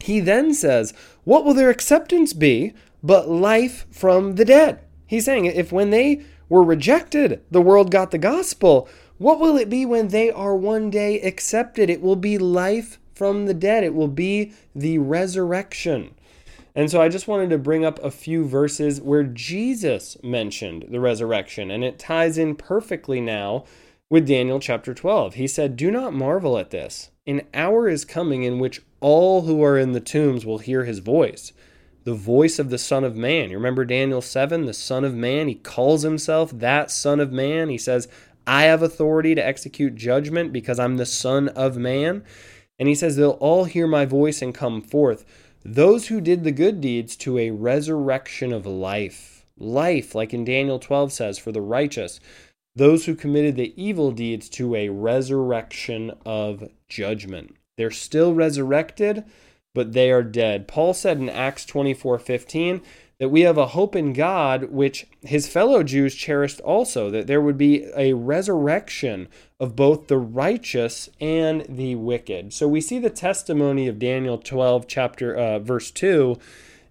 He 0.00 0.20
then 0.20 0.54
says, 0.54 0.94
What 1.24 1.44
will 1.44 1.54
their 1.54 1.70
acceptance 1.70 2.32
be 2.32 2.72
but 3.02 3.28
life 3.28 3.86
from 3.90 4.34
the 4.34 4.44
dead. 4.44 4.80
He's 5.06 5.24
saying 5.24 5.46
if 5.46 5.72
when 5.72 5.90
they 5.90 6.22
were 6.48 6.62
rejected, 6.62 7.42
the 7.50 7.62
world 7.62 7.90
got 7.90 8.10
the 8.10 8.18
gospel, 8.18 8.88
what 9.18 9.40
will 9.40 9.56
it 9.56 9.68
be 9.68 9.84
when 9.84 10.08
they 10.08 10.30
are 10.30 10.56
one 10.56 10.90
day 10.90 11.20
accepted? 11.20 11.90
It 11.90 12.00
will 12.00 12.16
be 12.16 12.38
life 12.38 12.98
from 13.14 13.46
the 13.46 13.54
dead, 13.54 13.82
it 13.82 13.94
will 13.94 14.08
be 14.08 14.52
the 14.76 14.98
resurrection. 14.98 16.14
And 16.74 16.88
so 16.88 17.02
I 17.02 17.08
just 17.08 17.26
wanted 17.26 17.50
to 17.50 17.58
bring 17.58 17.84
up 17.84 17.98
a 18.04 18.12
few 18.12 18.44
verses 18.44 19.00
where 19.00 19.24
Jesus 19.24 20.16
mentioned 20.22 20.86
the 20.90 21.00
resurrection, 21.00 21.72
and 21.72 21.82
it 21.82 21.98
ties 21.98 22.38
in 22.38 22.54
perfectly 22.54 23.20
now 23.20 23.64
with 24.08 24.28
Daniel 24.28 24.60
chapter 24.60 24.94
12. 24.94 25.34
He 25.34 25.48
said, 25.48 25.76
Do 25.76 25.90
not 25.90 26.14
marvel 26.14 26.56
at 26.56 26.70
this. 26.70 27.10
An 27.26 27.42
hour 27.52 27.88
is 27.88 28.04
coming 28.04 28.44
in 28.44 28.60
which 28.60 28.80
all 29.00 29.42
who 29.42 29.62
are 29.64 29.76
in 29.76 29.90
the 29.90 30.00
tombs 30.00 30.46
will 30.46 30.58
hear 30.58 30.84
his 30.84 31.00
voice 31.00 31.52
the 32.08 32.14
voice 32.14 32.58
of 32.58 32.70
the 32.70 32.78
Son 32.78 33.04
of 33.04 33.16
Man. 33.16 33.50
You 33.50 33.58
remember 33.58 33.84
Daniel 33.84 34.22
7, 34.22 34.64
the 34.64 34.72
Son 34.72 35.04
of 35.04 35.14
Man? 35.14 35.46
He 35.46 35.56
calls 35.56 36.04
himself 36.04 36.50
that 36.52 36.90
Son 36.90 37.20
of 37.20 37.32
Man. 37.32 37.68
He 37.68 37.76
says, 37.76 38.08
I 38.46 38.62
have 38.62 38.82
authority 38.82 39.34
to 39.34 39.46
execute 39.46 39.94
judgment 39.94 40.50
because 40.50 40.78
I'm 40.78 40.96
the 40.96 41.04
Son 41.04 41.48
of 41.48 41.76
Man. 41.76 42.24
And 42.78 42.88
he 42.88 42.94
says, 42.94 43.16
They'll 43.16 43.32
all 43.32 43.64
hear 43.64 43.86
my 43.86 44.06
voice 44.06 44.40
and 44.40 44.54
come 44.54 44.80
forth. 44.80 45.26
Those 45.62 46.08
who 46.08 46.22
did 46.22 46.44
the 46.44 46.50
good 46.50 46.80
deeds 46.80 47.14
to 47.16 47.36
a 47.36 47.50
resurrection 47.50 48.54
of 48.54 48.64
life. 48.64 49.44
Life, 49.58 50.14
like 50.14 50.32
in 50.32 50.46
Daniel 50.46 50.78
12 50.78 51.12
says, 51.12 51.36
for 51.36 51.52
the 51.52 51.60
righteous. 51.60 52.20
Those 52.74 53.04
who 53.04 53.14
committed 53.14 53.56
the 53.56 53.74
evil 53.76 54.12
deeds 54.12 54.48
to 54.50 54.74
a 54.74 54.88
resurrection 54.88 56.12
of 56.24 56.70
judgment. 56.88 57.54
They're 57.76 57.90
still 57.90 58.32
resurrected 58.32 59.24
but 59.78 59.92
they 59.92 60.10
are 60.10 60.24
dead. 60.24 60.66
Paul 60.66 60.92
said 60.92 61.18
in 61.18 61.28
Acts 61.28 61.64
24 61.64 62.18
15 62.18 62.82
that 63.20 63.28
we 63.28 63.42
have 63.42 63.56
a 63.56 63.68
hope 63.68 63.94
in 63.94 64.12
God, 64.12 64.72
which 64.72 65.06
his 65.22 65.46
fellow 65.46 65.84
Jews 65.84 66.16
cherished 66.16 66.60
also, 66.62 67.10
that 67.10 67.28
there 67.28 67.40
would 67.40 67.56
be 67.56 67.88
a 67.96 68.14
resurrection 68.14 69.28
of 69.60 69.76
both 69.76 70.08
the 70.08 70.18
righteous 70.18 71.08
and 71.20 71.64
the 71.68 71.94
wicked. 71.94 72.52
So 72.52 72.66
we 72.66 72.80
see 72.80 72.98
the 72.98 73.08
testimony 73.08 73.86
of 73.86 74.00
Daniel 74.00 74.36
12, 74.36 74.88
chapter, 74.88 75.32
uh, 75.36 75.60
verse 75.60 75.92
2 75.92 76.36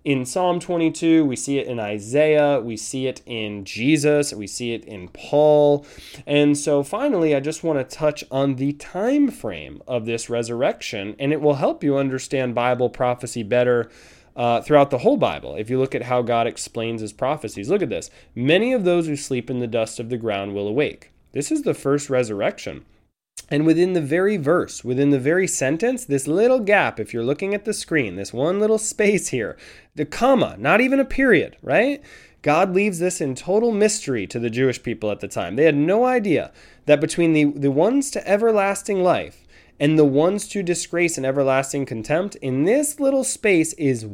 in 0.07 0.23
Psalm 0.23 0.61
22, 0.61 1.25
we 1.25 1.35
see 1.35 1.59
it 1.59 1.67
in 1.67 1.81
Isaiah, 1.81 2.61
we 2.61 2.77
see 2.77 3.07
it 3.07 3.21
in 3.25 3.65
Jesus, 3.65 4.31
we 4.31 4.47
see 4.47 4.73
it 4.73 4.85
in 4.85 5.09
Paul. 5.09 5.85
And 6.25 6.57
so 6.57 6.81
finally, 6.81 7.35
I 7.35 7.41
just 7.41 7.61
want 7.61 7.77
to 7.77 7.97
touch 7.97 8.23
on 8.31 8.55
the 8.55 8.71
time 8.71 9.29
frame 9.29 9.83
of 9.85 10.05
this 10.05 10.29
resurrection, 10.29 11.13
and 11.19 11.33
it 11.33 11.41
will 11.41 11.55
help 11.55 11.83
you 11.83 11.97
understand 11.97 12.55
Bible 12.55 12.89
prophecy 12.89 13.43
better. 13.43 13.91
Uh, 14.33 14.61
throughout 14.61 14.91
the 14.91 14.99
whole 14.99 15.17
Bible, 15.17 15.55
if 15.55 15.67
you 15.67 15.79
look 15.79 15.95
at 15.95 16.03
how 16.03 16.21
God 16.21 16.45
explains 16.45 17.01
his 17.01 17.11
prophecies, 17.11 17.69
look 17.69 17.81
at 17.81 17.89
this. 17.89 18.11
Many 18.35 18.71
of 18.71 18.83
those 18.83 19.07
who 19.07 19.15
sleep 19.15 19.49
in 19.49 19.59
the 19.59 19.67
dust 19.67 19.99
of 19.99 20.09
the 20.09 20.17
ground 20.17 20.53
will 20.53 20.67
awake. 20.67 21.11
This 21.33 21.51
is 21.51 21.63
the 21.63 21.73
first 21.73 22.07
resurrection. 22.09 22.85
And 23.49 23.65
within 23.65 23.93
the 23.93 24.01
very 24.01 24.37
verse, 24.37 24.83
within 24.83 25.09
the 25.09 25.19
very 25.19 25.47
sentence, 25.47 26.03
this 26.03 26.27
little 26.27 26.59
gap, 26.59 26.99
if 26.99 27.13
you're 27.13 27.23
looking 27.23 27.53
at 27.53 27.65
the 27.65 27.73
screen, 27.73 28.15
this 28.15 28.33
one 28.33 28.59
little 28.59 28.77
space 28.77 29.29
here, 29.29 29.57
the 29.95 30.05
comma, 30.05 30.55
not 30.59 30.81
even 30.81 30.99
a 30.99 31.05
period, 31.05 31.55
right? 31.61 32.01
God 32.41 32.73
leaves 32.73 32.99
this 32.99 33.21
in 33.21 33.35
total 33.35 33.71
mystery 33.71 34.27
to 34.27 34.39
the 34.39 34.49
Jewish 34.49 34.83
people 34.83 35.11
at 35.11 35.21
the 35.21 35.27
time. 35.27 35.55
They 35.55 35.65
had 35.65 35.75
no 35.75 36.05
idea 36.05 36.51
that 36.85 37.01
between 37.01 37.33
the, 37.33 37.45
the 37.45 37.71
ones 37.71 38.11
to 38.11 38.27
everlasting 38.27 39.01
life 39.01 39.45
and 39.79 39.97
the 39.97 40.05
ones 40.05 40.47
to 40.49 40.63
disgrace 40.63 41.17
and 41.17 41.25
everlasting 41.25 41.85
contempt, 41.85 42.35
in 42.37 42.65
this 42.65 42.99
little 42.99 43.23
space 43.23 43.73
is 43.73 44.05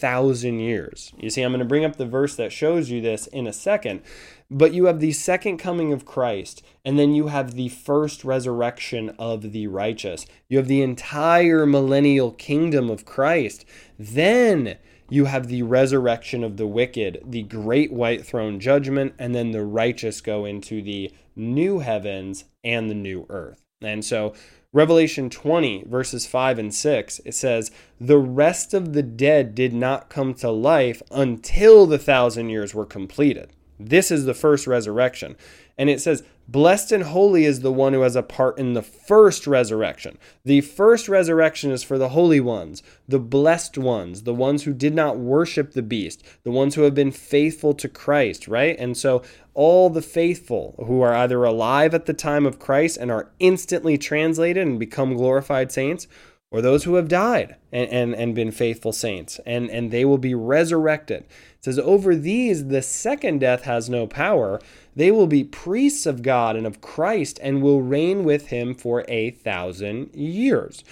1,000 0.00 0.60
years. 0.60 1.12
You 1.18 1.30
see, 1.30 1.42
I'm 1.42 1.52
going 1.52 1.60
to 1.60 1.64
bring 1.64 1.84
up 1.84 1.96
the 1.96 2.06
verse 2.06 2.36
that 2.36 2.52
shows 2.52 2.90
you 2.90 3.00
this 3.00 3.26
in 3.26 3.46
a 3.46 3.52
second. 3.52 4.02
But 4.50 4.72
you 4.72 4.84
have 4.84 5.00
the 5.00 5.12
second 5.12 5.56
coming 5.58 5.92
of 5.92 6.04
Christ, 6.04 6.62
and 6.84 6.98
then 6.98 7.14
you 7.14 7.26
have 7.28 7.54
the 7.54 7.68
first 7.68 8.24
resurrection 8.24 9.10
of 9.18 9.52
the 9.52 9.66
righteous. 9.66 10.24
You 10.48 10.58
have 10.58 10.68
the 10.68 10.82
entire 10.82 11.66
millennial 11.66 12.30
kingdom 12.30 12.88
of 12.88 13.04
Christ. 13.04 13.64
Then 13.98 14.76
you 15.08 15.24
have 15.24 15.48
the 15.48 15.62
resurrection 15.62 16.44
of 16.44 16.56
the 16.56 16.66
wicked, 16.66 17.22
the 17.24 17.42
great 17.42 17.92
white 17.92 18.24
throne 18.24 18.60
judgment, 18.60 19.14
and 19.18 19.34
then 19.34 19.50
the 19.50 19.64
righteous 19.64 20.20
go 20.20 20.44
into 20.44 20.82
the 20.82 21.12
new 21.34 21.80
heavens 21.80 22.44
and 22.62 22.88
the 22.88 22.94
new 22.94 23.26
earth. 23.28 23.62
And 23.82 24.04
so, 24.04 24.34
Revelation 24.76 25.30
20, 25.30 25.84
verses 25.88 26.26
5 26.26 26.58
and 26.58 26.74
6, 26.74 27.20
it 27.24 27.32
says, 27.32 27.70
The 27.98 28.18
rest 28.18 28.74
of 28.74 28.92
the 28.92 29.02
dead 29.02 29.54
did 29.54 29.72
not 29.72 30.10
come 30.10 30.34
to 30.34 30.50
life 30.50 31.02
until 31.10 31.86
the 31.86 31.96
thousand 31.96 32.50
years 32.50 32.74
were 32.74 32.84
completed. 32.84 33.54
This 33.80 34.10
is 34.10 34.26
the 34.26 34.34
first 34.34 34.66
resurrection. 34.66 35.34
And 35.78 35.88
it 35.88 36.02
says, 36.02 36.24
Blessed 36.46 36.92
and 36.92 37.04
holy 37.04 37.46
is 37.46 37.60
the 37.60 37.72
one 37.72 37.94
who 37.94 38.02
has 38.02 38.16
a 38.16 38.22
part 38.22 38.58
in 38.58 38.74
the 38.74 38.82
first 38.82 39.46
resurrection. 39.46 40.18
The 40.44 40.60
first 40.60 41.08
resurrection 41.08 41.70
is 41.70 41.82
for 41.82 41.96
the 41.96 42.10
holy 42.10 42.40
ones, 42.40 42.82
the 43.08 43.18
blessed 43.18 43.78
ones, 43.78 44.22
the 44.22 44.34
ones 44.34 44.64
who 44.64 44.74
did 44.74 44.94
not 44.94 45.18
worship 45.18 45.72
the 45.72 45.82
beast, 45.82 46.22
the 46.44 46.52
ones 46.52 46.74
who 46.74 46.82
have 46.82 46.94
been 46.94 47.12
faithful 47.12 47.72
to 47.74 47.88
Christ, 47.88 48.46
right? 48.46 48.76
And 48.78 48.96
so 48.96 49.22
all 49.56 49.88
the 49.88 50.02
faithful 50.02 50.74
who 50.86 51.00
are 51.00 51.14
either 51.14 51.42
alive 51.42 51.94
at 51.94 52.04
the 52.04 52.12
time 52.12 52.44
of 52.44 52.58
Christ 52.58 52.98
and 52.98 53.10
are 53.10 53.30
instantly 53.40 53.96
translated 53.96 54.66
and 54.66 54.78
become 54.78 55.16
glorified 55.16 55.72
saints, 55.72 56.06
or 56.50 56.60
those 56.60 56.84
who 56.84 56.94
have 56.96 57.08
died 57.08 57.56
and, 57.72 57.90
and, 57.90 58.14
and 58.14 58.34
been 58.34 58.50
faithful 58.50 58.92
saints, 58.92 59.40
and, 59.46 59.70
and 59.70 59.90
they 59.90 60.04
will 60.04 60.18
be 60.18 60.34
resurrected. 60.34 61.22
It 61.22 61.64
says, 61.64 61.78
Over 61.78 62.14
these 62.14 62.66
the 62.66 62.82
second 62.82 63.40
death 63.40 63.62
has 63.62 63.88
no 63.88 64.06
power. 64.06 64.60
They 64.94 65.10
will 65.10 65.26
be 65.26 65.42
priests 65.42 66.04
of 66.04 66.22
God 66.22 66.54
and 66.54 66.66
of 66.66 66.82
Christ 66.82 67.40
and 67.42 67.62
will 67.62 67.80
reign 67.80 68.24
with 68.24 68.48
him 68.48 68.74
for 68.74 69.06
a 69.08 69.30
thousand 69.30 70.14
years. 70.14 70.84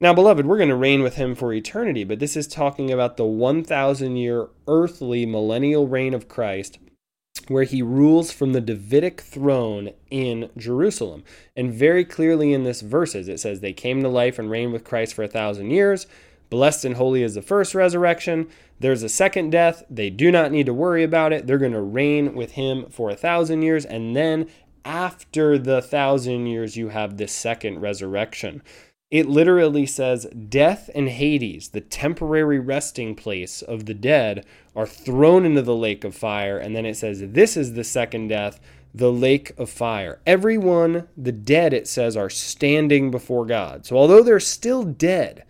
Now, 0.00 0.14
beloved, 0.14 0.46
we're 0.46 0.58
going 0.58 0.70
to 0.70 0.74
reign 0.76 1.02
with 1.02 1.16
him 1.16 1.34
for 1.34 1.52
eternity, 1.52 2.04
but 2.04 2.18
this 2.18 2.36
is 2.36 2.46
talking 2.46 2.90
about 2.90 3.16
the 3.18 3.24
1,000 3.26 4.16
year 4.16 4.48
earthly 4.66 5.26
millennial 5.26 5.86
reign 5.86 6.14
of 6.14 6.28
Christ 6.28 6.78
where 7.48 7.64
he 7.64 7.82
rules 7.82 8.32
from 8.32 8.52
the 8.52 8.60
Davidic 8.60 9.20
throne 9.20 9.90
in 10.10 10.50
Jerusalem. 10.56 11.24
And 11.56 11.72
very 11.72 12.04
clearly 12.04 12.52
in 12.52 12.64
this 12.64 12.80
verses, 12.80 13.28
it 13.28 13.40
says, 13.40 13.60
They 13.60 13.72
came 13.72 14.02
to 14.02 14.08
life 14.08 14.38
and 14.38 14.50
reigned 14.50 14.72
with 14.72 14.84
Christ 14.84 15.14
for 15.14 15.22
a 15.22 15.28
thousand 15.28 15.70
years. 15.70 16.06
Blessed 16.48 16.84
and 16.84 16.96
holy 16.96 17.22
is 17.22 17.34
the 17.34 17.42
first 17.42 17.74
resurrection. 17.74 18.48
There's 18.78 19.02
a 19.02 19.08
second 19.08 19.50
death. 19.50 19.82
They 19.90 20.10
do 20.10 20.30
not 20.30 20.52
need 20.52 20.66
to 20.66 20.74
worry 20.74 21.02
about 21.02 21.32
it. 21.32 21.46
They're 21.46 21.58
going 21.58 21.72
to 21.72 21.80
reign 21.80 22.34
with 22.34 22.52
him 22.52 22.86
for 22.90 23.10
a 23.10 23.16
thousand 23.16 23.62
years. 23.62 23.84
And 23.84 24.14
then 24.14 24.48
after 24.84 25.58
the 25.58 25.82
thousand 25.82 26.46
years, 26.46 26.76
you 26.76 26.90
have 26.90 27.16
the 27.16 27.26
second 27.26 27.80
resurrection. 27.80 28.62
It 29.10 29.28
literally 29.28 29.86
says 29.86 30.26
death 30.26 30.90
and 30.94 31.08
Hades, 31.08 31.68
the 31.68 31.80
temporary 31.80 32.58
resting 32.58 33.14
place 33.14 33.62
of 33.62 33.86
the 33.86 33.94
dead, 33.94 34.44
are 34.74 34.86
thrown 34.86 35.44
into 35.44 35.62
the 35.62 35.76
lake 35.76 36.02
of 36.02 36.14
fire. 36.14 36.58
And 36.58 36.74
then 36.74 36.84
it 36.84 36.96
says, 36.96 37.20
This 37.20 37.56
is 37.56 37.74
the 37.74 37.84
second 37.84 38.28
death, 38.28 38.58
the 38.92 39.12
lake 39.12 39.52
of 39.58 39.70
fire. 39.70 40.20
Everyone, 40.26 41.06
the 41.16 41.32
dead, 41.32 41.72
it 41.72 41.86
says, 41.86 42.16
are 42.16 42.30
standing 42.30 43.10
before 43.10 43.46
God. 43.46 43.86
So 43.86 43.96
although 43.96 44.24
they're 44.24 44.40
still 44.40 44.82
dead, 44.82 45.44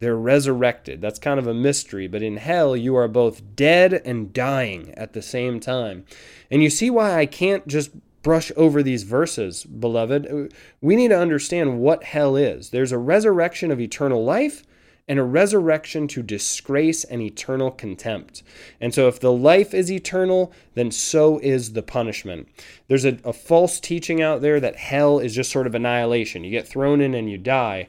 they're 0.00 0.16
resurrected. 0.16 1.00
That's 1.00 1.18
kind 1.18 1.38
of 1.38 1.46
a 1.46 1.54
mystery, 1.54 2.06
but 2.06 2.22
in 2.22 2.38
hell, 2.38 2.76
you 2.76 2.96
are 2.96 3.08
both 3.08 3.54
dead 3.54 3.94
and 4.04 4.32
dying 4.32 4.92
at 4.94 5.12
the 5.12 5.22
same 5.22 5.60
time. 5.60 6.04
And 6.50 6.62
you 6.62 6.70
see 6.70 6.90
why 6.90 7.18
I 7.18 7.26
can't 7.26 7.66
just 7.66 7.90
brush 8.26 8.50
over 8.56 8.82
these 8.82 9.04
verses, 9.04 9.62
beloved. 9.62 10.52
We 10.80 10.96
need 10.96 11.08
to 11.10 11.18
understand 11.18 11.78
what 11.78 12.02
hell 12.02 12.34
is. 12.34 12.70
There's 12.70 12.90
a 12.90 12.98
resurrection 12.98 13.70
of 13.70 13.80
eternal 13.80 14.24
life 14.24 14.64
and 15.06 15.20
a 15.20 15.22
resurrection 15.22 16.08
to 16.08 16.24
disgrace 16.24 17.04
and 17.04 17.22
eternal 17.22 17.70
contempt. 17.70 18.42
And 18.80 18.92
so, 18.92 19.06
if 19.06 19.20
the 19.20 19.30
life 19.30 19.72
is 19.72 19.92
eternal, 19.92 20.52
then 20.74 20.90
so 20.90 21.38
is 21.38 21.74
the 21.74 21.84
punishment. 21.84 22.48
There's 22.88 23.04
a, 23.04 23.16
a 23.22 23.32
false 23.32 23.78
teaching 23.78 24.20
out 24.20 24.40
there 24.40 24.58
that 24.58 24.74
hell 24.74 25.20
is 25.20 25.32
just 25.32 25.52
sort 25.52 25.68
of 25.68 25.76
annihilation. 25.76 26.42
You 26.42 26.50
get 26.50 26.66
thrown 26.66 27.00
in 27.00 27.14
and 27.14 27.30
you 27.30 27.38
die. 27.38 27.86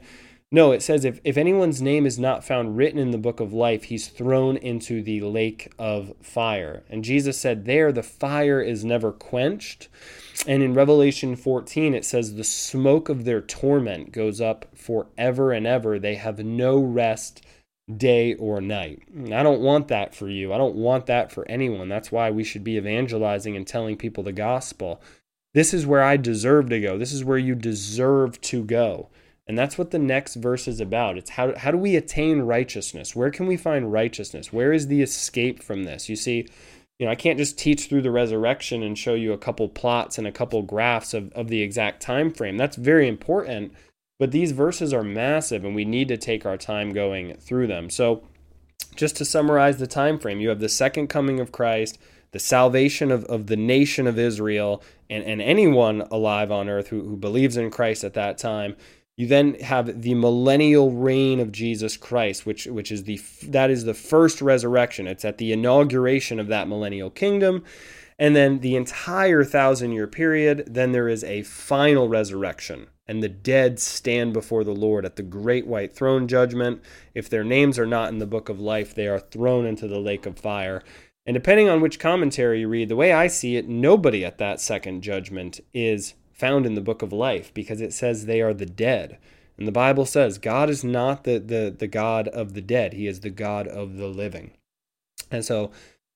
No, 0.50 0.72
it 0.72 0.82
says 0.82 1.04
if, 1.04 1.20
if 1.24 1.36
anyone's 1.36 1.82
name 1.82 2.06
is 2.06 2.18
not 2.18 2.42
found 2.42 2.78
written 2.78 2.98
in 2.98 3.10
the 3.10 3.18
book 3.18 3.38
of 3.38 3.52
life, 3.52 3.84
he's 3.84 4.08
thrown 4.08 4.56
into 4.56 5.02
the 5.02 5.20
lake 5.20 5.72
of 5.78 6.14
fire. 6.22 6.84
And 6.88 7.04
Jesus 7.04 7.38
said, 7.38 7.66
There 7.66 7.92
the 7.92 8.02
fire 8.02 8.60
is 8.60 8.82
never 8.82 9.12
quenched. 9.12 9.88
And 10.46 10.62
in 10.62 10.72
Revelation 10.72 11.36
14, 11.36 11.94
it 11.94 12.04
says, 12.04 12.34
The 12.34 12.44
smoke 12.44 13.10
of 13.10 13.24
their 13.24 13.42
torment 13.42 14.10
goes 14.10 14.40
up 14.40 14.74
forever 14.74 15.52
and 15.52 15.66
ever. 15.66 15.98
They 15.98 16.14
have 16.14 16.38
no 16.38 16.78
rest 16.78 17.44
day 17.94 18.32
or 18.34 18.62
night. 18.62 19.02
I 19.30 19.42
don't 19.42 19.60
want 19.60 19.88
that 19.88 20.14
for 20.14 20.30
you. 20.30 20.54
I 20.54 20.58
don't 20.58 20.76
want 20.76 21.06
that 21.06 21.30
for 21.30 21.46
anyone. 21.50 21.90
That's 21.90 22.12
why 22.12 22.30
we 22.30 22.44
should 22.44 22.64
be 22.64 22.76
evangelizing 22.76 23.54
and 23.54 23.66
telling 23.66 23.98
people 23.98 24.24
the 24.24 24.32
gospel. 24.32 25.02
This 25.52 25.74
is 25.74 25.86
where 25.86 26.02
I 26.02 26.16
deserve 26.16 26.70
to 26.70 26.80
go. 26.80 26.96
This 26.96 27.12
is 27.12 27.24
where 27.24 27.38
you 27.38 27.54
deserve 27.54 28.40
to 28.42 28.64
go. 28.64 29.10
And 29.48 29.56
that's 29.56 29.78
what 29.78 29.90
the 29.90 29.98
next 29.98 30.34
verse 30.34 30.68
is 30.68 30.78
about. 30.78 31.16
It's 31.16 31.30
how, 31.30 31.56
how 31.56 31.70
do 31.70 31.78
we 31.78 31.96
attain 31.96 32.40
righteousness? 32.40 33.16
Where 33.16 33.30
can 33.30 33.46
we 33.46 33.56
find 33.56 33.90
righteousness? 33.90 34.52
Where 34.52 34.74
is 34.74 34.88
the 34.88 35.00
escape 35.00 35.62
from 35.62 35.84
this? 35.84 36.10
You 36.10 36.16
see, 36.16 36.46
you 36.98 37.06
know, 37.06 37.12
I 37.12 37.14
can't 37.14 37.38
just 37.38 37.58
teach 37.58 37.88
through 37.88 38.02
the 38.02 38.10
resurrection 38.10 38.82
and 38.82 38.98
show 38.98 39.14
you 39.14 39.32
a 39.32 39.38
couple 39.38 39.68
plots 39.68 40.18
and 40.18 40.26
a 40.26 40.32
couple 40.32 40.60
graphs 40.62 41.14
of, 41.14 41.32
of 41.32 41.48
the 41.48 41.62
exact 41.62 42.02
time 42.02 42.30
frame. 42.30 42.58
That's 42.58 42.76
very 42.76 43.08
important, 43.08 43.72
but 44.18 44.32
these 44.32 44.52
verses 44.52 44.92
are 44.92 45.04
massive 45.04 45.64
and 45.64 45.74
we 45.74 45.84
need 45.84 46.08
to 46.08 46.16
take 46.18 46.44
our 46.44 46.56
time 46.58 46.92
going 46.92 47.34
through 47.36 47.68
them. 47.68 47.88
So 47.88 48.24
just 48.96 49.16
to 49.16 49.24
summarize 49.24 49.78
the 49.78 49.86
time 49.86 50.18
frame, 50.18 50.40
you 50.40 50.48
have 50.48 50.60
the 50.60 50.68
second 50.68 51.06
coming 51.06 51.40
of 51.40 51.52
Christ, 51.52 51.98
the 52.32 52.38
salvation 52.38 53.10
of, 53.10 53.24
of 53.24 53.46
the 53.46 53.56
nation 53.56 54.06
of 54.06 54.18
Israel, 54.18 54.82
and, 55.08 55.24
and 55.24 55.40
anyone 55.40 56.02
alive 56.10 56.50
on 56.50 56.68
earth 56.68 56.88
who, 56.88 57.02
who 57.02 57.16
believes 57.16 57.56
in 57.56 57.70
Christ 57.70 58.04
at 58.04 58.14
that 58.14 58.38
time. 58.38 58.76
You 59.18 59.26
then 59.26 59.54
have 59.54 60.02
the 60.02 60.14
millennial 60.14 60.92
reign 60.92 61.40
of 61.40 61.50
Jesus 61.50 61.96
Christ, 61.96 62.46
which 62.46 62.66
which 62.66 62.92
is 62.92 63.02
the 63.02 63.20
that 63.48 63.68
is 63.68 63.82
the 63.82 63.92
first 63.92 64.40
resurrection. 64.40 65.08
It's 65.08 65.24
at 65.24 65.38
the 65.38 65.50
inauguration 65.50 66.38
of 66.38 66.46
that 66.46 66.68
millennial 66.68 67.10
kingdom. 67.10 67.64
And 68.16 68.36
then 68.36 68.60
the 68.60 68.76
entire 68.76 69.42
thousand 69.42 69.90
year 69.90 70.06
period, 70.06 70.68
then 70.68 70.92
there 70.92 71.08
is 71.08 71.24
a 71.24 71.42
final 71.42 72.08
resurrection. 72.08 72.86
And 73.08 73.20
the 73.20 73.28
dead 73.28 73.80
stand 73.80 74.34
before 74.34 74.62
the 74.62 74.70
Lord 74.70 75.04
at 75.04 75.16
the 75.16 75.24
great 75.24 75.66
white 75.66 75.96
throne 75.96 76.28
judgment. 76.28 76.80
If 77.12 77.28
their 77.28 77.44
names 77.44 77.76
are 77.76 77.86
not 77.86 78.10
in 78.10 78.18
the 78.18 78.26
book 78.26 78.48
of 78.48 78.60
life, 78.60 78.94
they 78.94 79.08
are 79.08 79.18
thrown 79.18 79.66
into 79.66 79.88
the 79.88 79.98
lake 79.98 80.26
of 80.26 80.38
fire. 80.38 80.84
And 81.26 81.34
depending 81.34 81.68
on 81.68 81.80
which 81.80 81.98
commentary 81.98 82.60
you 82.60 82.68
read, 82.68 82.88
the 82.88 82.94
way 82.94 83.12
I 83.12 83.26
see 83.26 83.56
it, 83.56 83.68
nobody 83.68 84.24
at 84.24 84.38
that 84.38 84.60
second 84.60 85.02
judgment 85.02 85.58
is 85.74 86.14
found 86.38 86.64
in 86.64 86.74
the 86.74 86.80
book 86.80 87.02
of 87.02 87.12
life 87.12 87.52
because 87.52 87.80
it 87.80 87.92
says 87.92 88.26
they 88.26 88.40
are 88.40 88.54
the 88.54 88.66
dead. 88.66 89.18
And 89.58 89.66
the 89.66 89.72
Bible 89.72 90.06
says 90.06 90.38
God 90.38 90.70
is 90.70 90.84
not 90.84 91.24
the, 91.24 91.38
the, 91.38 91.74
the 91.76 91.88
God 91.88 92.28
of 92.28 92.54
the 92.54 92.62
dead, 92.62 92.92
He 92.92 93.06
is 93.06 93.20
the 93.20 93.30
God 93.30 93.66
of 93.66 93.96
the 93.96 94.06
living. 94.06 94.52
And 95.30 95.44
so 95.44 95.70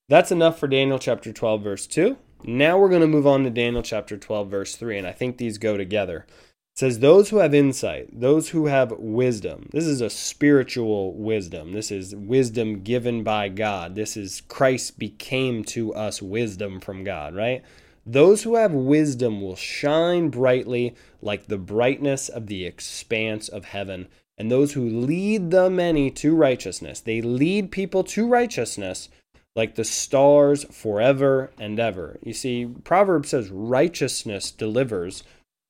that's 0.09 0.33
enough 0.33 0.59
for 0.59 0.69
Daniel 0.69 0.99
chapter 0.99 1.33
12, 1.33 1.63
verse 1.63 1.87
2. 1.87 2.17
Now 2.45 2.79
we're 2.79 2.89
going 2.89 3.03
to 3.03 3.07
move 3.07 3.27
on 3.27 3.45
to 3.45 3.51
Daniel 3.51 3.83
chapter 3.83 4.17
12, 4.17 4.51
verse 4.51 4.77
3, 4.77 4.99
and 4.99 5.07
I 5.07 5.13
think 5.13 5.37
these 5.37 5.59
go 5.59 5.77
together. 5.77 6.27
It 6.75 6.79
says, 6.79 6.99
Those 6.99 7.31
who 7.31 7.39
have 7.39 7.55
insight, 7.55 8.21
those 8.21 8.49
who 8.49 8.67
have 8.67 8.93
wisdom. 8.93 9.69
This 9.73 9.85
is 9.85 10.01
a 10.01 10.11
spiritual 10.11 11.15
wisdom. 11.15 11.73
This 11.73 11.91
is 11.91 12.17
wisdom 12.17 12.83
given 12.83 13.23
by 13.23 13.49
God. 13.49 13.95
This 13.95 14.17
is 14.17 14.41
Christ 14.49 14.99
became 14.99 15.65
to 15.65 15.95
us 15.95 16.23
wisdom 16.23 16.81
from 16.81 17.05
God, 17.05 17.35
right? 17.35 17.63
Those 18.05 18.43
who 18.43 18.57
have 18.57 18.73
wisdom 18.73 19.41
will 19.41 19.57
shine 19.57 20.29
brightly 20.29 20.95
like 21.21 21.47
the 21.47 21.59
brightness 21.59 22.29
of 22.29 22.47
the 22.47 22.65
expanse 22.65 23.49
of 23.49 23.67
heaven. 23.67 24.09
And 24.39 24.51
those 24.51 24.73
who 24.73 24.89
lead 24.89 25.51
the 25.51 25.71
many 25.71 26.11
to 26.13 26.35
righteousness, 26.35 27.01
they 27.01 27.21
lead 27.21 27.71
people 27.71 28.03
to 28.05 28.27
righteousness 28.27 29.09
like 29.55 29.75
the 29.75 29.85
stars 29.85 30.65
forever 30.65 31.51
and 31.59 31.79
ever. 31.79 32.19
You 32.23 32.33
see, 32.33 32.67
Proverbs 32.67 33.29
says 33.29 33.51
righteousness 33.51 34.51
delivers 34.51 35.23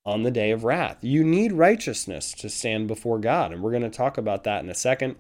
on 0.05 0.23
the 0.23 0.31
day 0.31 0.51
of 0.51 0.65
wrath. 0.65 0.99
You 1.03 1.25
need 1.25 1.53
righteousness 1.53 2.33
to 2.35 2.49
stand 2.49 2.89
before 2.89 3.19
God. 3.19 3.53
And 3.53 3.63
we're 3.63 3.71
going 3.71 3.83
to 3.83 3.91
talk 3.91 4.19
about 4.19 4.45
that 4.45 4.63
in 4.63 4.71
a 4.71 4.75
second. 4.75 5.17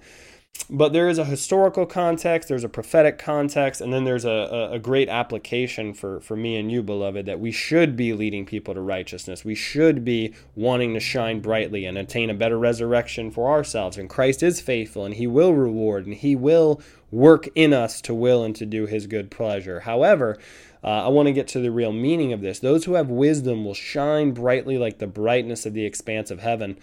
But 0.75 0.95
there 0.95 1.11
is 1.11 1.19
a 1.19 1.27
historical 1.27 1.85
context, 1.85 2.49
there's 2.49 2.65
a 2.65 2.69
prophetic 2.69 3.19
context, 3.19 3.83
and 3.83 3.93
then 3.93 4.05
there's 4.05 4.25
a, 4.25 4.71
a, 4.73 4.79
great 4.79 5.11
application 5.11 5.93
for, 5.93 6.19
for 6.21 6.35
me 6.35 6.57
and 6.57 6.73
you, 6.73 6.83
beloved, 6.83 7.27
that 7.27 7.41
we 7.41 7.53
should 7.53 7.95
be 7.95 8.15
leading 8.15 8.47
people 8.47 8.73
to 8.73 8.81
righteousness. 8.81 9.45
We 9.45 9.55
should 9.55 10.03
be 10.03 10.33
wanting 10.57 10.95
to 10.95 11.01
shine 11.01 11.41
brightly 11.41 11.85
and 11.85 11.99
attain 11.99 12.31
a 12.31 12.35
better 12.35 12.59
resurrection 12.59 13.31
for 13.31 13.51
ourselves. 13.51 13.99
And 13.99 14.09
Christ 14.09 14.43
is 14.43 14.63
faithful, 14.63 15.05
and 15.05 15.17
He 15.17 15.27
will 15.27 15.53
reward, 15.53 16.07
and 16.07 16.15
He 16.15 16.35
will 16.35 16.81
work 17.11 17.51
in 17.55 17.75
us 17.75 18.01
to 18.03 18.15
will 18.15 18.43
and 18.43 18.57
to 18.57 18.65
do 18.65 18.87
His 18.87 19.07
good 19.07 19.31
pleasure. 19.31 19.81
However, 19.81 20.39
uh, 20.83 21.05
I 21.05 21.09
want 21.09 21.27
to 21.27 21.33
get 21.33 21.49
to 21.49 21.61
the 21.61 21.71
real 21.71 21.93
meaning 21.93 22.33
of 22.33 22.41
this. 22.41 22.61
Those 22.61 22.87
who 22.87 22.95
have 22.95 23.11
wisdom 23.11 23.65
will 23.65 23.75
shine 23.75 24.33
brightly 24.33 24.79
like 24.79 24.99
the 24.99 25.07
brightness 25.07 25.67
of 25.67 25.75
the 25.75 25.85
expanse 25.85 26.31
of 26.31 26.41
heaven. 26.41 26.79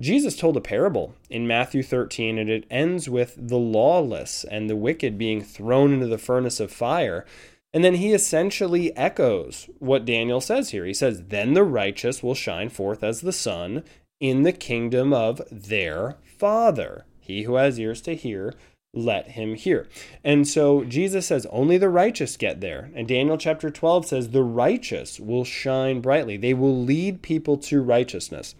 Jesus 0.00 0.36
told 0.36 0.56
a 0.56 0.60
parable 0.60 1.14
in 1.28 1.46
Matthew 1.46 1.82
13, 1.82 2.38
and 2.38 2.48
it 2.48 2.66
ends 2.70 3.08
with 3.08 3.34
the 3.36 3.58
lawless 3.58 4.44
and 4.44 4.70
the 4.70 4.76
wicked 4.76 5.18
being 5.18 5.42
thrown 5.42 5.92
into 5.92 6.06
the 6.06 6.18
furnace 6.18 6.60
of 6.60 6.70
fire. 6.70 7.26
And 7.74 7.82
then 7.82 7.94
he 7.94 8.12
essentially 8.12 8.96
echoes 8.96 9.68
what 9.78 10.04
Daniel 10.04 10.40
says 10.40 10.70
here. 10.70 10.84
He 10.84 10.94
says, 10.94 11.24
Then 11.24 11.54
the 11.54 11.64
righteous 11.64 12.22
will 12.22 12.34
shine 12.34 12.68
forth 12.68 13.02
as 13.02 13.20
the 13.20 13.32
sun 13.32 13.82
in 14.20 14.42
the 14.42 14.52
kingdom 14.52 15.12
of 15.12 15.42
their 15.50 16.16
Father. 16.22 17.04
He 17.20 17.42
who 17.42 17.56
has 17.56 17.78
ears 17.78 18.00
to 18.02 18.14
hear, 18.14 18.54
let 18.94 19.32
him 19.32 19.54
hear. 19.54 19.86
And 20.24 20.48
so 20.48 20.84
Jesus 20.84 21.26
says, 21.26 21.46
Only 21.50 21.76
the 21.76 21.90
righteous 21.90 22.36
get 22.36 22.60
there. 22.60 22.90
And 22.94 23.06
Daniel 23.06 23.36
chapter 23.36 23.70
12 23.70 24.06
says, 24.06 24.30
The 24.30 24.42
righteous 24.42 25.20
will 25.20 25.44
shine 25.44 26.00
brightly. 26.00 26.36
They 26.36 26.54
will 26.54 26.76
lead 26.76 27.20
people 27.20 27.58
to 27.58 27.82
righteousness. 27.82 28.54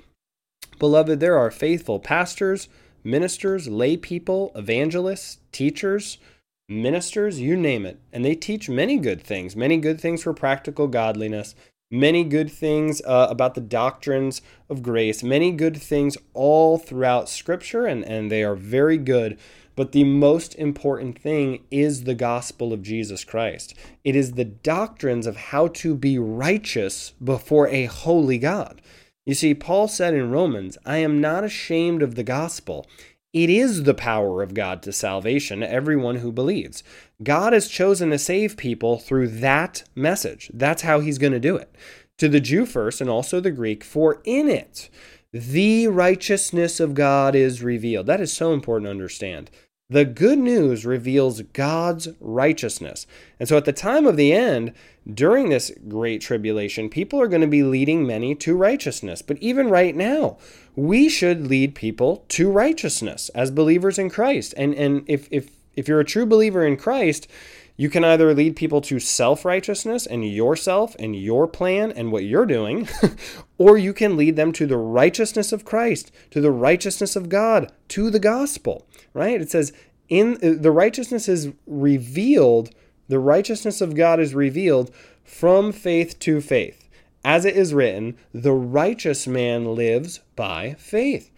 Beloved, 0.78 1.20
there 1.20 1.36
are 1.36 1.50
faithful 1.50 1.98
pastors, 1.98 2.68
ministers, 3.02 3.68
lay 3.68 3.96
people, 3.96 4.52
evangelists, 4.54 5.38
teachers, 5.52 6.18
ministers, 6.68 7.40
you 7.40 7.56
name 7.56 7.86
it. 7.86 7.98
And 8.12 8.24
they 8.24 8.34
teach 8.34 8.68
many 8.68 8.98
good 8.98 9.22
things, 9.22 9.56
many 9.56 9.78
good 9.78 10.00
things 10.00 10.22
for 10.22 10.32
practical 10.32 10.86
godliness, 10.86 11.54
many 11.90 12.22
good 12.22 12.50
things 12.50 13.00
uh, 13.06 13.26
about 13.30 13.54
the 13.54 13.60
doctrines 13.60 14.42
of 14.68 14.82
grace, 14.82 15.22
many 15.22 15.50
good 15.50 15.76
things 15.76 16.16
all 16.34 16.78
throughout 16.78 17.28
Scripture, 17.28 17.86
and, 17.86 18.04
and 18.04 18.30
they 18.30 18.44
are 18.44 18.54
very 18.54 18.98
good. 18.98 19.38
But 19.74 19.92
the 19.92 20.04
most 20.04 20.56
important 20.56 21.18
thing 21.18 21.64
is 21.70 22.02
the 22.02 22.14
gospel 22.14 22.72
of 22.72 22.82
Jesus 22.82 23.24
Christ. 23.24 23.74
It 24.02 24.16
is 24.16 24.32
the 24.32 24.44
doctrines 24.44 25.26
of 25.26 25.36
how 25.36 25.68
to 25.68 25.94
be 25.94 26.18
righteous 26.18 27.12
before 27.22 27.68
a 27.68 27.84
holy 27.84 28.38
God. 28.38 28.82
You 29.28 29.34
see, 29.34 29.52
Paul 29.52 29.88
said 29.88 30.14
in 30.14 30.30
Romans, 30.30 30.78
I 30.86 30.96
am 30.96 31.20
not 31.20 31.44
ashamed 31.44 32.02
of 32.02 32.14
the 32.14 32.22
gospel. 32.22 32.86
It 33.34 33.50
is 33.50 33.82
the 33.82 33.92
power 33.92 34.42
of 34.42 34.54
God 34.54 34.82
to 34.84 34.90
salvation 34.90 35.62
everyone 35.62 36.16
who 36.16 36.32
believes. 36.32 36.82
God 37.22 37.52
has 37.52 37.68
chosen 37.68 38.08
to 38.08 38.18
save 38.18 38.56
people 38.56 38.98
through 38.98 39.28
that 39.28 39.84
message. 39.94 40.50
That's 40.54 40.80
how 40.80 41.00
he's 41.00 41.18
going 41.18 41.34
to 41.34 41.38
do 41.38 41.56
it. 41.56 41.74
To 42.16 42.30
the 42.30 42.40
Jew 42.40 42.64
first 42.64 43.02
and 43.02 43.10
also 43.10 43.38
the 43.38 43.50
Greek, 43.50 43.84
for 43.84 44.22
in 44.24 44.48
it 44.48 44.88
the 45.30 45.88
righteousness 45.88 46.80
of 46.80 46.94
God 46.94 47.34
is 47.34 47.62
revealed. 47.62 48.06
That 48.06 48.22
is 48.22 48.32
so 48.32 48.54
important 48.54 48.86
to 48.86 48.92
understand. 48.92 49.50
The 49.90 50.04
good 50.04 50.38
news 50.38 50.84
reveals 50.84 51.40
God's 51.40 52.08
righteousness. 52.20 53.06
And 53.40 53.48
so 53.48 53.56
at 53.56 53.64
the 53.64 53.72
time 53.72 54.06
of 54.06 54.18
the 54.18 54.34
end, 54.34 54.74
during 55.10 55.48
this 55.48 55.72
great 55.88 56.20
tribulation, 56.20 56.90
people 56.90 57.18
are 57.18 57.26
going 57.26 57.40
to 57.40 57.46
be 57.46 57.62
leading 57.62 58.06
many 58.06 58.34
to 58.34 58.54
righteousness. 58.54 59.22
But 59.22 59.38
even 59.38 59.70
right 59.70 59.96
now, 59.96 60.36
we 60.76 61.08
should 61.08 61.46
lead 61.46 61.74
people 61.74 62.26
to 62.28 62.50
righteousness 62.50 63.30
as 63.30 63.50
believers 63.50 63.98
in 63.98 64.10
Christ. 64.10 64.52
And 64.58 64.74
and 64.74 65.04
if 65.06 65.26
if 65.30 65.48
if 65.74 65.88
you're 65.88 66.00
a 66.00 66.04
true 66.04 66.26
believer 66.26 66.66
in 66.66 66.76
Christ, 66.76 67.26
you 67.80 67.88
can 67.88 68.02
either 68.04 68.34
lead 68.34 68.56
people 68.56 68.80
to 68.82 68.98
self 68.98 69.44
righteousness 69.44 70.04
and 70.04 70.28
yourself 70.28 70.96
and 70.98 71.14
your 71.14 71.46
plan 71.46 71.92
and 71.92 72.10
what 72.10 72.24
you're 72.24 72.44
doing, 72.44 72.88
or 73.58 73.78
you 73.78 73.94
can 73.94 74.16
lead 74.16 74.34
them 74.34 74.52
to 74.52 74.66
the 74.66 74.76
righteousness 74.76 75.52
of 75.52 75.64
Christ, 75.64 76.10
to 76.32 76.40
the 76.40 76.50
righteousness 76.50 77.14
of 77.14 77.28
God, 77.28 77.72
to 77.90 78.10
the 78.10 78.18
gospel, 78.18 78.84
right? 79.14 79.40
It 79.40 79.50
says, 79.50 79.72
in 80.08 80.34
uh, 80.42 80.60
the 80.60 80.72
righteousness 80.72 81.28
is 81.28 81.52
revealed, 81.66 82.70
the 83.06 83.20
righteousness 83.20 83.80
of 83.80 83.94
God 83.94 84.18
is 84.18 84.34
revealed 84.34 84.90
from 85.22 85.70
faith 85.70 86.18
to 86.20 86.40
faith. 86.40 86.88
As 87.24 87.44
it 87.44 87.56
is 87.56 87.74
written, 87.74 88.16
the 88.34 88.52
righteous 88.52 89.28
man 89.28 89.76
lives 89.76 90.18
by 90.34 90.74
faith. 90.78 91.30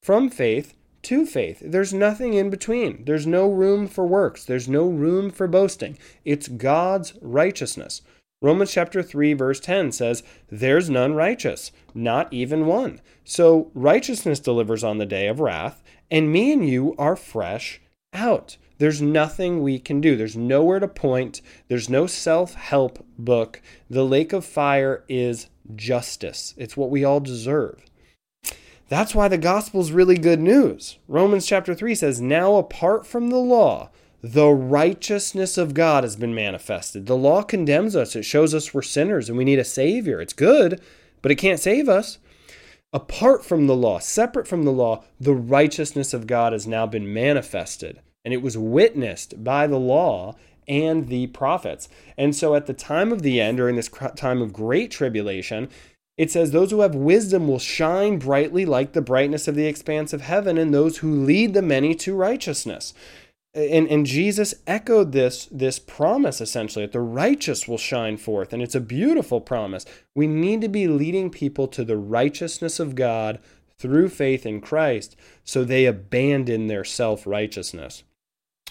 From 0.00 0.30
faith 0.30 0.74
to 1.08 1.24
faith. 1.24 1.62
There's 1.64 1.94
nothing 1.94 2.34
in 2.34 2.50
between. 2.50 3.06
There's 3.06 3.26
no 3.26 3.48
room 3.50 3.86
for 3.86 4.06
works. 4.06 4.44
There's 4.44 4.68
no 4.68 4.86
room 4.86 5.30
for 5.30 5.48
boasting. 5.48 5.96
It's 6.22 6.48
God's 6.48 7.14
righteousness. 7.22 8.02
Romans 8.42 8.70
chapter 8.72 9.02
3 9.02 9.32
verse 9.32 9.58
10 9.58 9.90
says, 9.90 10.22
"There's 10.50 10.90
none 10.90 11.14
righteous, 11.14 11.72
not 11.94 12.30
even 12.30 12.66
one." 12.66 13.00
So 13.24 13.70
righteousness 13.72 14.38
delivers 14.38 14.84
on 14.84 14.98
the 14.98 15.06
day 15.06 15.28
of 15.28 15.40
wrath, 15.40 15.82
and 16.10 16.30
me 16.30 16.52
and 16.52 16.68
you 16.68 16.94
are 16.98 17.16
fresh 17.16 17.80
out. 18.12 18.58
There's 18.76 19.00
nothing 19.00 19.62
we 19.62 19.78
can 19.78 20.02
do. 20.02 20.14
There's 20.14 20.36
nowhere 20.36 20.78
to 20.78 20.88
point. 20.88 21.40
There's 21.68 21.88
no 21.88 22.06
self-help 22.06 23.02
book. 23.18 23.62
The 23.88 24.04
lake 24.04 24.34
of 24.34 24.44
fire 24.44 25.04
is 25.08 25.48
justice. 25.74 26.52
It's 26.58 26.76
what 26.76 26.90
we 26.90 27.02
all 27.02 27.20
deserve. 27.20 27.87
That's 28.88 29.14
why 29.14 29.28
the 29.28 29.38
gospel 29.38 29.80
is 29.80 29.92
really 29.92 30.16
good 30.16 30.40
news. 30.40 30.98
Romans 31.08 31.46
chapter 31.46 31.74
3 31.74 31.94
says, 31.94 32.20
Now 32.20 32.56
apart 32.56 33.06
from 33.06 33.28
the 33.28 33.36
law, 33.36 33.90
the 34.22 34.48
righteousness 34.48 35.58
of 35.58 35.74
God 35.74 36.04
has 36.04 36.16
been 36.16 36.34
manifested. 36.34 37.06
The 37.06 37.16
law 37.16 37.42
condemns 37.42 37.94
us, 37.94 38.16
it 38.16 38.24
shows 38.24 38.54
us 38.54 38.72
we're 38.72 38.82
sinners 38.82 39.28
and 39.28 39.36
we 39.36 39.44
need 39.44 39.58
a 39.58 39.64
Savior. 39.64 40.20
It's 40.20 40.32
good, 40.32 40.80
but 41.22 41.30
it 41.30 41.36
can't 41.36 41.60
save 41.60 41.88
us. 41.88 42.18
Apart 42.92 43.44
from 43.44 43.66
the 43.66 43.76
law, 43.76 43.98
separate 43.98 44.48
from 44.48 44.62
the 44.62 44.72
law, 44.72 45.04
the 45.20 45.34
righteousness 45.34 46.14
of 46.14 46.26
God 46.26 46.54
has 46.54 46.66
now 46.66 46.86
been 46.86 47.12
manifested. 47.12 48.00
And 48.24 48.32
it 48.32 48.42
was 48.42 48.56
witnessed 48.56 49.44
by 49.44 49.66
the 49.66 49.78
law 49.78 50.34
and 50.66 51.08
the 51.08 51.26
prophets. 51.28 51.88
And 52.16 52.34
so 52.34 52.54
at 52.54 52.66
the 52.66 52.72
time 52.72 53.12
of 53.12 53.22
the 53.22 53.40
end, 53.40 53.58
during 53.58 53.76
this 53.76 53.90
time 54.16 54.40
of 54.40 54.52
great 54.52 54.90
tribulation, 54.90 55.68
it 56.18 56.32
says, 56.32 56.50
Those 56.50 56.72
who 56.72 56.80
have 56.80 56.96
wisdom 56.96 57.46
will 57.48 57.60
shine 57.60 58.18
brightly 58.18 58.66
like 58.66 58.92
the 58.92 59.00
brightness 59.00 59.48
of 59.48 59.54
the 59.54 59.66
expanse 59.66 60.12
of 60.12 60.20
heaven, 60.20 60.58
and 60.58 60.74
those 60.74 60.98
who 60.98 61.24
lead 61.24 61.54
the 61.54 61.62
many 61.62 61.94
to 61.94 62.14
righteousness. 62.14 62.92
And, 63.54 63.88
and 63.88 64.04
Jesus 64.04 64.54
echoed 64.66 65.12
this, 65.12 65.46
this 65.46 65.78
promise 65.78 66.40
essentially 66.40 66.84
that 66.84 66.92
the 66.92 67.00
righteous 67.00 67.66
will 67.66 67.78
shine 67.78 68.16
forth. 68.16 68.52
And 68.52 68.62
it's 68.62 68.74
a 68.74 68.80
beautiful 68.80 69.40
promise. 69.40 69.86
We 70.14 70.26
need 70.26 70.60
to 70.60 70.68
be 70.68 70.86
leading 70.86 71.30
people 71.30 71.66
to 71.68 71.84
the 71.84 71.96
righteousness 71.96 72.78
of 72.78 72.94
God 72.94 73.40
through 73.78 74.10
faith 74.10 74.44
in 74.44 74.60
Christ 74.60 75.16
so 75.44 75.64
they 75.64 75.86
abandon 75.86 76.66
their 76.66 76.84
self 76.84 77.26
righteousness. 77.26 78.02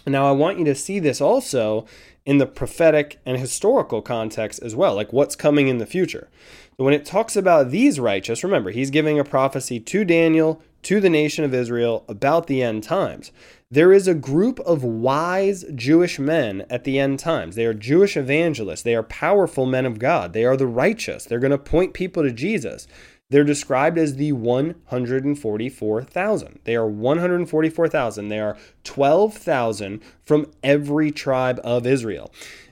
Now, 0.06 0.28
I 0.28 0.32
want 0.32 0.60
you 0.60 0.66
to 0.66 0.76
see 0.76 1.00
this 1.00 1.20
also 1.20 1.86
in 2.26 2.38
the 2.38 2.46
prophetic 2.46 3.20
and 3.26 3.38
historical 3.38 4.02
context 4.02 4.62
as 4.62 4.76
well, 4.76 4.96
like 4.96 5.14
what's 5.14 5.36
coming 5.36 5.68
in 5.68 5.78
the 5.78 5.86
future. 5.86 6.30
When 6.76 6.94
it 6.94 7.06
talks 7.06 7.36
about 7.36 7.72
these 7.72 8.00
righteous, 8.00 8.44
remember, 8.44 8.70
he's 8.70 8.92
giving 8.92 9.18
a 9.18 9.24
prophecy 9.24 9.80
to 9.80 10.06
Daniel, 10.06 10.62
to 10.84 11.00
the 11.00 11.10
nation 11.10 11.44
of 11.44 11.54
Israel 11.54 12.06
about 12.08 12.48
the 12.48 12.62
end 12.62 12.84
times. 12.84 13.32
There 13.72 13.92
is 13.92 14.08
a 14.08 14.14
group 14.14 14.60
of 14.60 14.84
wise 14.84 15.66
Jewish 15.74 16.20
men 16.20 16.66
at 16.70 16.84
the 16.84 17.00
end 17.00 17.20
times. 17.20 17.56
They 17.56 17.66
are 17.66 17.74
Jewish 17.74 18.16
evangelists. 18.16 18.84
They 18.84 18.96
are 18.96 19.04
powerful 19.04 19.66
men 19.66 19.86
of 19.86 20.00
God. 20.00 20.34
They 20.34 20.46
are 20.46 20.56
the 20.56 20.68
righteous. 20.68 21.26
They're 21.26 21.40
going 21.40 21.52
to 21.52 21.58
point 21.58 21.94
people 21.94 22.24
to 22.24 22.32
Jesus. 22.32 22.88
They're 23.30 23.44
described 23.44 23.98
as 23.98 24.16
the 24.16 24.32
144,000. 24.32 26.60
They 26.64 26.76
are 26.76 26.88
144,000. 26.88 28.30
They 28.30 28.40
are 28.40 28.58
12,000 28.86 30.02
from 30.24 30.50
every 30.64 31.12
tribe 31.12 31.60
of 31.64 31.86
Israel. 31.86 32.32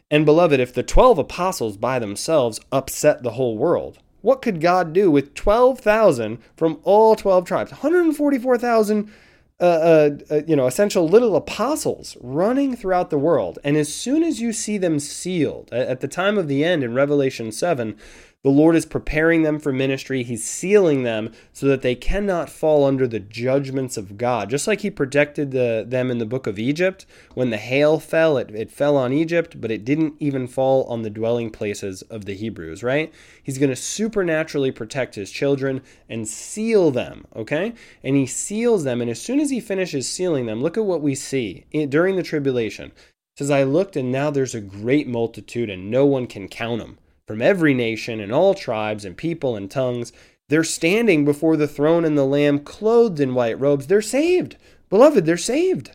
And 0.09 0.25
beloved, 0.25 0.61
if 0.61 0.73
the 0.73 0.83
12 0.83 1.17
apostles 1.17 1.75
by 1.77 1.99
themselves 1.99 2.61
upset 2.71 3.21
the 3.21 3.31
whole 3.31 3.57
world, 3.57 3.99
what 4.21 4.41
could 4.41 4.61
God 4.61 4.93
do 4.93 5.11
with 5.11 5.33
12,000 5.33 6.39
from 6.55 6.79
all 6.83 7.15
12 7.15 7.45
tribes? 7.45 7.71
144,000 7.71 9.11
uh, 9.57 9.63
uh, 9.63 10.09
uh, 10.29 10.41
you 10.45 10.53
know, 10.53 10.67
essential 10.67 11.07
little 11.07 11.37
apostles 11.37 12.17
running 12.19 12.75
throughout 12.75 13.09
the 13.09 13.17
world. 13.17 13.57
And 13.63 13.77
as 13.77 13.93
soon 13.93 14.21
as 14.21 14.41
you 14.41 14.51
see 14.51 14.77
them 14.77 14.99
sealed, 14.99 15.71
at 15.71 16.01
the 16.01 16.09
time 16.09 16.37
of 16.37 16.49
the 16.49 16.65
end 16.65 16.83
in 16.83 16.93
Revelation 16.93 17.53
7, 17.53 17.95
the 18.45 18.51
Lord 18.51 18.75
is 18.75 18.85
preparing 18.85 19.41
them 19.41 19.57
for 19.57 19.73
ministry. 19.73 20.21
He's 20.21 20.43
sealing 20.43 21.01
them 21.01 21.31
so 21.51 21.65
that 21.65 21.81
they 21.81 21.95
cannot 21.95 22.47
fall 22.47 22.85
under 22.85 23.07
the 23.07 23.19
judgments 23.19 23.97
of 23.97 24.19
God. 24.19 24.51
Just 24.51 24.67
like 24.67 24.81
He 24.81 24.91
protected 24.91 25.49
the, 25.49 25.83
them 25.83 26.11
in 26.11 26.19
the 26.19 26.27
book 26.27 26.45
of 26.45 26.59
Egypt. 26.59 27.07
When 27.33 27.49
the 27.49 27.57
hail 27.57 27.99
fell, 27.99 28.37
it, 28.37 28.51
it 28.53 28.69
fell 28.69 28.97
on 28.97 29.11
Egypt, 29.11 29.59
but 29.59 29.71
it 29.71 29.83
didn't 29.83 30.13
even 30.19 30.45
fall 30.45 30.83
on 30.83 31.01
the 31.01 31.09
dwelling 31.09 31.49
places 31.49 32.03
of 32.03 32.25
the 32.25 32.35
Hebrews, 32.35 32.83
right? 32.83 33.11
He's 33.41 33.57
going 33.57 33.71
to 33.71 33.75
supernaturally 33.75 34.71
protect 34.71 35.15
His 35.15 35.31
children 35.31 35.81
and 36.07 36.27
seal 36.27 36.91
them, 36.91 37.25
okay? 37.35 37.73
And 38.03 38.15
He 38.15 38.27
seals 38.27 38.83
them. 38.83 39.01
And 39.01 39.09
as 39.09 39.19
soon 39.19 39.39
as 39.39 39.49
He 39.49 39.59
finishes 39.59 40.07
sealing 40.07 40.45
them, 40.45 40.61
look 40.61 40.77
at 40.77 40.85
what 40.85 41.01
we 41.01 41.15
see 41.15 41.65
during 41.89 42.15
the 42.15 42.21
tribulation. 42.21 42.89
It 42.89 43.39
says, 43.39 43.49
I 43.49 43.63
looked, 43.63 43.95
and 43.95 44.11
now 44.11 44.29
there's 44.29 44.53
a 44.53 44.61
great 44.61 45.07
multitude, 45.07 45.71
and 45.71 45.89
no 45.89 46.05
one 46.05 46.27
can 46.27 46.47
count 46.47 46.79
them 46.79 46.99
from 47.27 47.41
every 47.41 47.73
nation 47.73 48.19
and 48.19 48.31
all 48.31 48.53
tribes 48.53 49.03
and 49.05 49.17
people 49.17 49.55
and 49.55 49.69
tongues. 49.71 50.11
They're 50.47 50.63
standing 50.63 51.25
before 51.25 51.57
the 51.57 51.67
throne 51.67 52.05
and 52.05 52.17
the 52.17 52.25
Lamb, 52.25 52.59
clothed 52.59 53.19
in 53.19 53.33
white 53.33 53.59
robes. 53.59 53.87
They're 53.87 54.01
saved. 54.01 54.57
Beloved, 54.89 55.25
they're 55.25 55.37
saved. 55.37 55.91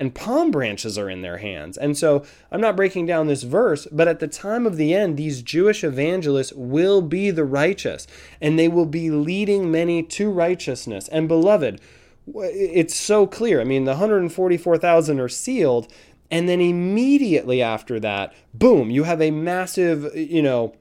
and 0.00 0.14
palm 0.14 0.50
branches 0.50 0.96
are 0.96 1.10
in 1.10 1.20
their 1.20 1.36
hands. 1.36 1.76
And 1.76 1.96
so 1.96 2.24
I'm 2.50 2.62
not 2.62 2.74
breaking 2.74 3.04
down 3.04 3.26
this 3.26 3.42
verse, 3.42 3.86
but 3.92 4.08
at 4.08 4.18
the 4.18 4.26
time 4.26 4.66
of 4.66 4.76
the 4.78 4.94
end, 4.94 5.16
these 5.18 5.42
Jewish 5.42 5.84
evangelists 5.84 6.54
will 6.54 7.02
be 7.02 7.30
the 7.30 7.44
righteous, 7.44 8.06
and 8.40 8.58
they 8.58 8.66
will 8.66 8.86
be 8.86 9.10
leading 9.10 9.70
many 9.70 10.02
to 10.02 10.30
righteousness. 10.30 11.06
And 11.08 11.28
beloved, 11.28 11.82
it's 12.26 12.94
so 12.94 13.26
clear. 13.26 13.60
I 13.60 13.64
mean, 13.64 13.84
the 13.84 13.92
144,000 13.92 15.20
are 15.20 15.28
sealed, 15.28 15.92
and 16.30 16.48
then 16.48 16.60
immediately 16.60 17.60
after 17.60 17.98
that, 18.00 18.32
boom, 18.54 18.90
you 18.90 19.04
have 19.04 19.20
a 19.20 19.30
massive, 19.30 20.14
you 20.14 20.42
know, 20.42 20.74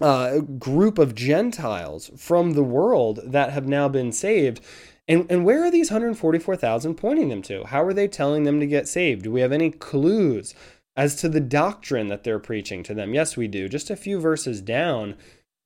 uh, 0.00 0.38
group 0.38 0.98
of 0.98 1.14
Gentiles 1.14 2.10
from 2.16 2.52
the 2.52 2.62
world 2.62 3.20
that 3.24 3.50
have 3.50 3.66
now 3.66 3.88
been 3.88 4.12
saved. 4.12 4.60
And, 5.06 5.26
and 5.30 5.44
where 5.44 5.64
are 5.64 5.70
these 5.70 5.90
144,000 5.90 6.94
pointing 6.94 7.28
them 7.28 7.42
to? 7.42 7.64
How 7.64 7.82
are 7.82 7.94
they 7.94 8.08
telling 8.08 8.44
them 8.44 8.60
to 8.60 8.66
get 8.66 8.88
saved? 8.88 9.22
Do 9.22 9.32
we 9.32 9.40
have 9.40 9.52
any 9.52 9.70
clues 9.70 10.54
as 10.96 11.16
to 11.16 11.28
the 11.28 11.40
doctrine 11.40 12.08
that 12.08 12.24
they're 12.24 12.38
preaching 12.38 12.82
to 12.84 12.94
them? 12.94 13.14
Yes, 13.14 13.36
we 13.36 13.48
do. 13.48 13.68
Just 13.68 13.90
a 13.90 13.96
few 13.96 14.20
verses 14.20 14.60
down, 14.60 15.16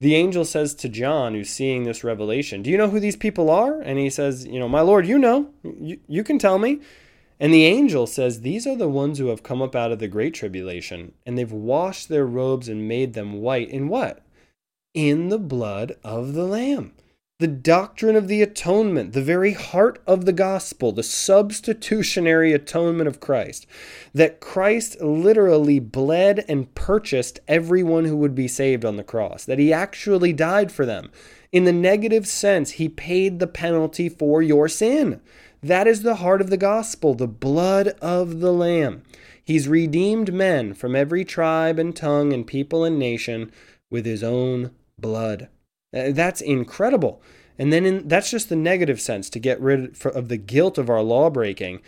the 0.01 0.15
angel 0.15 0.45
says 0.45 0.75
to 0.77 0.89
John, 0.89 1.35
who's 1.35 1.51
seeing 1.51 1.83
this 1.83 2.05
revelation, 2.05 2.63
Do 2.63 2.71
you 2.71 2.79
know 2.79 2.89
who 2.89 3.01
these 3.01 3.17
people 3.17 3.51
are? 3.51 3.81
And 3.81 3.99
he 3.99 4.11
says, 4.11 4.47
You 4.47 4.61
know, 4.61 4.69
my 4.69 4.81
Lord, 4.81 5.07
you 5.07 5.19
know. 5.19 5.51
You, 5.63 5.99
you 6.07 6.25
can 6.25 6.39
tell 6.39 6.59
me. 6.59 6.81
And 7.43 7.53
the 7.53 7.65
angel 7.65 8.07
says, 8.07 8.43
These 8.43 8.69
are 8.69 8.77
the 8.77 8.89
ones 8.89 9.19
who 9.19 9.27
have 9.27 9.43
come 9.43 9.61
up 9.61 9.75
out 9.75 9.91
of 9.91 9.99
the 9.99 10.07
great 10.07 10.33
tribulation, 10.33 11.15
and 11.27 11.37
they've 11.37 11.51
washed 11.51 12.09
their 12.09 12.25
robes 12.25 12.69
and 12.69 12.87
made 12.87 13.15
them 13.15 13.41
white. 13.41 13.69
In 13.69 13.89
what? 13.89 14.23
In 14.95 15.29
the 15.29 15.41
blood 15.41 15.97
of 16.05 16.35
the 16.35 16.45
Lamb 16.45 16.93
the 17.43 17.49
doctrine 17.49 18.15
of 18.15 18.29
the 18.29 18.41
atonement, 18.41 19.15
the 19.15 19.21
very 19.21 19.53
heart 19.53 20.01
of 20.07 20.27
the 20.27 20.33
gospel, 20.33 20.93
the 20.93 21.03
substitutionary 21.03 22.53
atonement 22.53 23.09
of 23.09 23.19
Christ, 23.19 23.67
that 24.15 24.39
Christ 24.39 25.01
literally 25.01 25.81
bled 25.81 26.45
and 26.47 26.73
purchased 26.77 27.41
everyone 27.49 28.05
who 28.05 28.17
would 28.17 28.37
be 28.37 28.47
saved 28.47 28.85
on 28.85 28.97
the 28.97 29.03
cross, 29.03 29.45
that 29.45 29.59
he 29.59 29.73
actually 29.73 30.33
died 30.33 30.71
for 30.71 30.87
them. 30.87 31.11
In 31.53 31.65
the 31.65 31.73
negative 31.73 32.27
sense, 32.27 32.73
he 32.73 32.89
paid 32.89 33.39
the 33.39 33.47
penalty 33.47 34.09
for 34.09 34.43
your 34.43 34.69
sin. 34.69 35.21
That 35.63 35.87
is 35.87 36.03
the 36.03 36.17
heart 36.17 36.41
of 36.41 36.49
the 36.49 36.57
gospel, 36.57 37.15
the 37.15 37.29
blood 37.29 37.89
of 38.01 38.41
the 38.41 38.53
Lamb. 38.53 39.03
He's 39.45 39.69
redeemed 39.69 40.33
men 40.33 40.73
from 40.73 40.97
every 40.97 41.25
tribe 41.25 41.79
and 41.79 41.95
tongue 41.95 42.33
and 42.33 42.47
people 42.47 42.85
and 42.85 42.99
nation 42.99 43.53
with 43.91 44.07
his 44.07 44.23
own 44.23 44.71
blood. 44.99 45.49
Uh, 45.95 46.11
that's 46.13 46.41
incredible. 46.41 47.23
And 47.59 47.73
then 47.73 47.85
in, 47.85 48.09
that's 48.09 48.31
just 48.31 48.49
the 48.49 48.57
negative 48.57 49.01
sense 49.01 49.29
to 49.31 49.39
get 49.39 49.61
rid 49.61 49.95
of 50.07 50.29
the 50.29 50.39
guilt 50.39 50.79
of 50.79 50.89
our 50.89 51.03
law 51.03 51.29
breaking. 51.29 51.81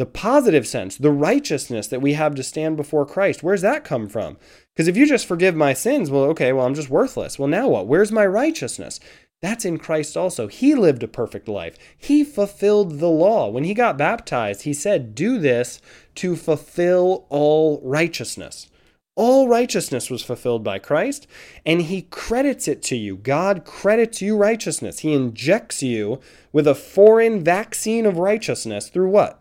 The 0.00 0.06
positive 0.06 0.66
sense, 0.66 0.96
the 0.96 1.12
righteousness 1.12 1.86
that 1.88 2.00
we 2.00 2.14
have 2.14 2.34
to 2.36 2.42
stand 2.42 2.78
before 2.78 3.04
Christ, 3.04 3.42
where's 3.42 3.60
that 3.60 3.84
come 3.84 4.08
from? 4.08 4.38
Because 4.72 4.88
if 4.88 4.96
you 4.96 5.06
just 5.06 5.26
forgive 5.26 5.54
my 5.54 5.74
sins, 5.74 6.10
well, 6.10 6.22
okay, 6.22 6.54
well, 6.54 6.64
I'm 6.64 6.74
just 6.74 6.88
worthless. 6.88 7.38
Well, 7.38 7.48
now 7.48 7.68
what? 7.68 7.86
Where's 7.86 8.10
my 8.10 8.24
righteousness? 8.24 8.98
That's 9.42 9.66
in 9.66 9.76
Christ 9.76 10.16
also. 10.16 10.46
He 10.46 10.74
lived 10.74 11.02
a 11.02 11.06
perfect 11.06 11.48
life. 11.48 11.76
He 11.98 12.24
fulfilled 12.24 12.98
the 12.98 13.10
law. 13.10 13.50
When 13.50 13.64
he 13.64 13.74
got 13.74 13.98
baptized, 13.98 14.62
he 14.62 14.72
said, 14.72 15.14
Do 15.14 15.38
this 15.38 15.82
to 16.14 16.34
fulfill 16.34 17.26
all 17.28 17.82
righteousness. 17.84 18.70
All 19.16 19.48
righteousness 19.48 20.08
was 20.08 20.22
fulfilled 20.22 20.64
by 20.64 20.78
Christ, 20.78 21.26
and 21.66 21.82
He 21.82 22.02
credits 22.02 22.66
it 22.66 22.80
to 22.84 22.96
you. 22.96 23.16
God 23.16 23.66
credits 23.66 24.22
you 24.22 24.34
righteousness. 24.34 25.00
He 25.00 25.12
injects 25.12 25.82
you 25.82 26.20
with 26.52 26.66
a 26.66 26.74
foreign 26.74 27.44
vaccine 27.44 28.06
of 28.06 28.16
righteousness 28.16 28.88
through 28.88 29.10
what? 29.10 29.39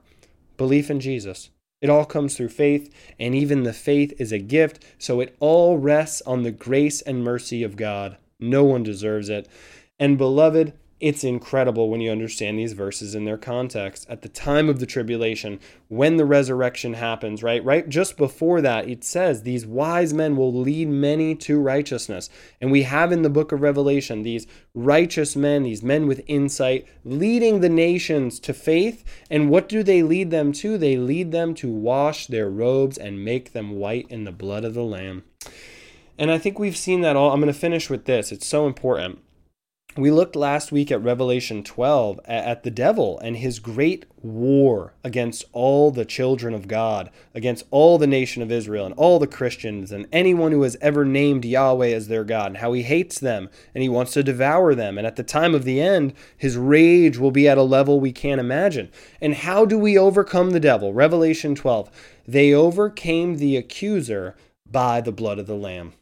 Belief 0.60 0.92
in 0.92 1.00
Jesus. 1.00 1.52
It 1.82 1.90
all 1.90 2.04
comes 2.04 2.36
through 2.36 2.50
faith, 2.50 2.94
and 3.18 3.34
even 3.34 3.64
the 3.64 3.72
faith 3.72 4.14
is 4.20 4.34
a 4.34 4.40
gift, 4.40 4.84
so 4.98 5.22
it 5.22 5.38
all 5.40 5.78
rests 5.78 6.22
on 6.24 6.44
the 6.44 6.52
grace 6.52 7.02
and 7.02 7.24
mercy 7.24 7.64
of 7.64 7.78
God. 7.78 8.18
No 8.42 8.66
one 8.66 8.84
deserves 8.84 9.30
it. 9.30 9.48
And 9.98 10.18
beloved, 10.18 10.74
it's 11.00 11.24
incredible 11.24 11.90
when 11.90 12.02
you 12.02 12.12
understand 12.12 12.60
these 12.60 12.74
verses 12.74 13.16
in 13.16 13.24
their 13.24 13.38
context. 13.38 14.06
At 14.10 14.22
the 14.22 14.30
time 14.30 14.68
of 14.68 14.80
the 14.80 14.86
tribulation, 14.86 15.60
when 15.88 16.18
the 16.18 16.26
resurrection 16.26 16.94
happens, 16.94 17.42
right? 17.42 17.64
Right 17.64 17.88
just 17.88 18.18
before 18.18 18.60
that, 18.62 18.90
it 18.90 19.04
says 19.04 19.44
these 19.44 19.66
wise 19.66 20.14
men 20.14 20.36
will 20.36 20.54
lead 20.54 20.90
many 20.90 21.36
to 21.36 21.60
righteousness. 21.60 22.30
And 22.60 22.70
we 22.70 22.84
have 22.84 23.12
in 23.14 23.22
the 23.22 23.30
book 23.30 23.52
of 23.52 23.62
Revelation 23.62 24.24
these 24.24 24.46
righteous 24.74 25.36
men, 25.36 25.64
these 25.64 25.84
men 25.84 26.06
with 26.06 26.22
insight, 26.28 26.86
leading 27.06 27.62
the 27.62 27.70
nations 27.70 28.40
to 28.42 28.54
faith. 28.54 29.06
And 29.30 29.50
what 29.50 29.70
do 29.70 29.84
they 29.84 30.04
lead 30.04 30.32
them 30.32 30.52
to? 30.54 30.78
They 30.78 30.98
lead 30.98 31.32
them 31.32 31.54
to 31.56 31.72
wash 31.72 32.28
their 32.28 32.50
robes 32.50 32.98
and 32.98 33.24
make 33.24 33.54
them 33.54 33.72
white 33.72 34.08
in 34.10 34.26
the 34.26 34.32
blood 34.34 34.66
of 34.66 34.74
the 34.74 34.84
Lamb. 34.84 35.24
And 36.18 36.30
I 36.30 36.38
think 36.38 36.60
we've 36.60 36.76
seen 36.76 37.00
that 37.02 37.16
all. 37.16 37.32
I'm 37.32 37.40
going 37.40 37.54
to 37.54 37.58
finish 37.58 37.90
with 37.90 38.04
this. 38.04 38.34
It's 38.34 38.46
so 38.46 38.68
important 38.68 39.20
we 40.02 40.12
looked 40.12 40.36
last 40.36 40.72
week 40.72 40.92
at 40.92 41.02
Revelation 41.02 41.64
12 41.64 42.20
at 42.26 42.64
the 42.64 42.72
devil 42.72 43.20
and 43.20 43.38
his 43.38 43.60
great 43.60 44.06
war 44.22 44.94
against 45.04 45.46
all 45.52 45.92
the 45.92 46.06
children 46.06 46.54
of 46.54 46.68
God, 46.68 47.10
against 47.34 47.66
all 47.72 47.98
the 47.98 48.08
nation 48.08 48.42
of 48.42 48.52
Israel 48.52 48.86
and 48.86 48.96
all 48.96 49.20
the 49.20 49.28
Christians 49.28 49.92
and 49.92 50.08
anyone 50.12 50.52
who 50.52 50.62
has 50.64 50.78
ever 50.82 51.06
named 51.06 51.46
Yahweh 51.46 51.90
as 51.90 52.08
their 52.08 52.24
God, 52.24 52.48
and 52.48 52.58
how 52.58 52.74
he 52.74 52.84
hates 52.84 53.20
them 53.20 53.50
and 53.74 53.82
he 53.82 53.90
wants 53.90 54.14
to 54.14 54.24
devour 54.24 54.76
them. 54.76 54.98
And 54.98 55.08
at 55.08 55.16
the 55.16 55.24
time 55.24 55.56
of 55.56 55.64
the 55.64 55.82
end, 55.82 56.14
his 56.38 56.58
rage 56.58 57.18
will 57.18 57.32
be 57.32 57.48
at 57.48 57.58
a 57.58 57.64
level 57.64 58.00
we 58.00 58.12
can't 58.12 58.42
imagine. 58.42 58.90
And 59.22 59.34
how 59.34 59.66
do 59.66 59.78
we 59.78 59.98
overcome 59.98 60.52
the 60.52 60.60
devil? 60.60 60.94
Revelation 60.94 61.56
12. 61.56 61.90
They 62.28 62.54
overcame 62.54 63.38
the 63.38 63.58
accuser 63.58 64.36
by 64.70 65.02
the 65.02 65.12
blood 65.12 65.40
of 65.40 65.48
the 65.48 65.56
Lamb. 65.56 65.94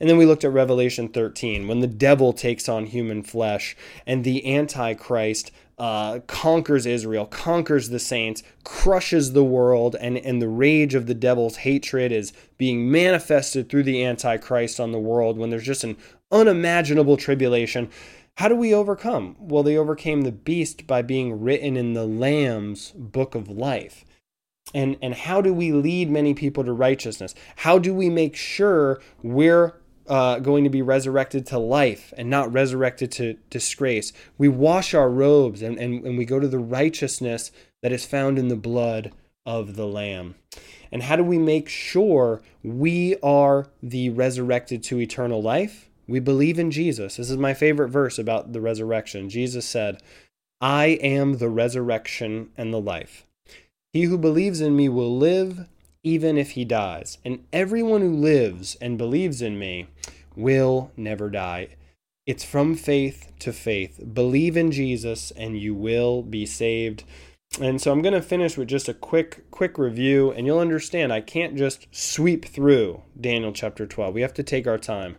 And 0.00 0.08
then 0.08 0.16
we 0.16 0.26
looked 0.26 0.44
at 0.44 0.52
Revelation 0.52 1.08
13 1.08 1.66
when 1.66 1.80
the 1.80 1.86
devil 1.86 2.32
takes 2.32 2.68
on 2.68 2.86
human 2.86 3.22
flesh 3.22 3.76
and 4.06 4.24
the 4.24 4.54
Antichrist 4.54 5.50
uh, 5.78 6.20
conquers 6.26 6.86
Israel, 6.86 7.26
conquers 7.26 7.88
the 7.88 7.98
saints, 7.98 8.42
crushes 8.64 9.32
the 9.32 9.44
world, 9.44 9.94
and, 10.00 10.18
and 10.18 10.42
the 10.42 10.48
rage 10.48 10.94
of 10.94 11.06
the 11.06 11.14
devil's 11.14 11.58
hatred 11.58 12.10
is 12.10 12.32
being 12.56 12.90
manifested 12.90 13.68
through 13.68 13.84
the 13.84 14.04
Antichrist 14.04 14.80
on 14.80 14.92
the 14.92 14.98
world 14.98 15.38
when 15.38 15.50
there's 15.50 15.64
just 15.64 15.84
an 15.84 15.96
unimaginable 16.32 17.16
tribulation. 17.16 17.88
How 18.38 18.48
do 18.48 18.56
we 18.56 18.74
overcome? 18.74 19.36
Well, 19.38 19.62
they 19.62 19.76
overcame 19.76 20.22
the 20.22 20.32
beast 20.32 20.86
by 20.86 21.02
being 21.02 21.40
written 21.40 21.76
in 21.76 21.94
the 21.94 22.06
Lamb's 22.06 22.92
book 22.92 23.34
of 23.34 23.48
life. 23.48 24.04
And, 24.74 24.96
and 25.00 25.14
how 25.14 25.40
do 25.40 25.52
we 25.54 25.72
lead 25.72 26.10
many 26.10 26.34
people 26.34 26.64
to 26.64 26.72
righteousness? 26.72 27.34
How 27.56 27.78
do 27.78 27.94
we 27.94 28.10
make 28.10 28.36
sure 28.36 29.00
we're 29.22 29.74
uh, 30.08 30.38
going 30.38 30.64
to 30.64 30.70
be 30.70 30.82
resurrected 30.82 31.46
to 31.46 31.58
life 31.58 32.12
and 32.16 32.28
not 32.28 32.52
resurrected 32.52 33.12
to 33.12 33.34
disgrace. 33.50 34.12
We 34.36 34.48
wash 34.48 34.94
our 34.94 35.10
robes 35.10 35.62
and, 35.62 35.78
and, 35.78 36.04
and 36.04 36.18
we 36.18 36.24
go 36.24 36.40
to 36.40 36.48
the 36.48 36.58
righteousness 36.58 37.52
that 37.82 37.92
is 37.92 38.04
found 38.04 38.38
in 38.38 38.48
the 38.48 38.56
blood 38.56 39.12
of 39.46 39.76
the 39.76 39.86
Lamb. 39.86 40.34
And 40.90 41.02
how 41.02 41.16
do 41.16 41.24
we 41.24 41.38
make 41.38 41.68
sure 41.68 42.42
we 42.62 43.16
are 43.22 43.68
the 43.82 44.10
resurrected 44.10 44.82
to 44.84 45.00
eternal 45.00 45.42
life? 45.42 45.88
We 46.06 46.20
believe 46.20 46.58
in 46.58 46.70
Jesus. 46.70 47.16
This 47.16 47.30
is 47.30 47.36
my 47.36 47.54
favorite 47.54 47.90
verse 47.90 48.18
about 48.18 48.52
the 48.52 48.60
resurrection. 48.60 49.28
Jesus 49.28 49.66
said, 49.66 50.02
I 50.60 50.98
am 51.02 51.34
the 51.34 51.50
resurrection 51.50 52.50
and 52.56 52.72
the 52.72 52.80
life. 52.80 53.26
He 53.92 54.04
who 54.04 54.18
believes 54.18 54.60
in 54.60 54.74
me 54.74 54.88
will 54.88 55.16
live 55.16 55.68
even 56.02 56.38
if 56.38 56.50
he 56.52 56.64
dies. 56.64 57.18
And 57.24 57.44
everyone 57.52 58.00
who 58.00 58.14
lives 58.14 58.76
and 58.80 58.98
believes 58.98 59.42
in 59.42 59.58
me 59.58 59.86
will 60.36 60.90
never 60.96 61.28
die. 61.28 61.76
It's 62.26 62.44
from 62.44 62.74
faith 62.74 63.32
to 63.40 63.52
faith. 63.52 64.00
Believe 64.12 64.56
in 64.56 64.70
Jesus 64.70 65.30
and 65.32 65.58
you 65.58 65.74
will 65.74 66.22
be 66.22 66.44
saved. 66.46 67.04
And 67.60 67.80
so 67.80 67.90
I'm 67.90 68.02
going 68.02 68.14
to 68.14 68.22
finish 68.22 68.56
with 68.56 68.68
just 68.68 68.88
a 68.88 68.94
quick 68.94 69.50
quick 69.50 69.78
review 69.78 70.30
and 70.32 70.46
you'll 70.46 70.58
understand 70.58 71.12
I 71.12 71.22
can't 71.22 71.56
just 71.56 71.86
sweep 71.90 72.44
through 72.44 73.02
Daniel 73.18 73.52
chapter 73.52 73.86
12. 73.86 74.14
We 74.14 74.20
have 74.20 74.34
to 74.34 74.42
take 74.42 74.66
our 74.66 74.78
time. 74.78 75.16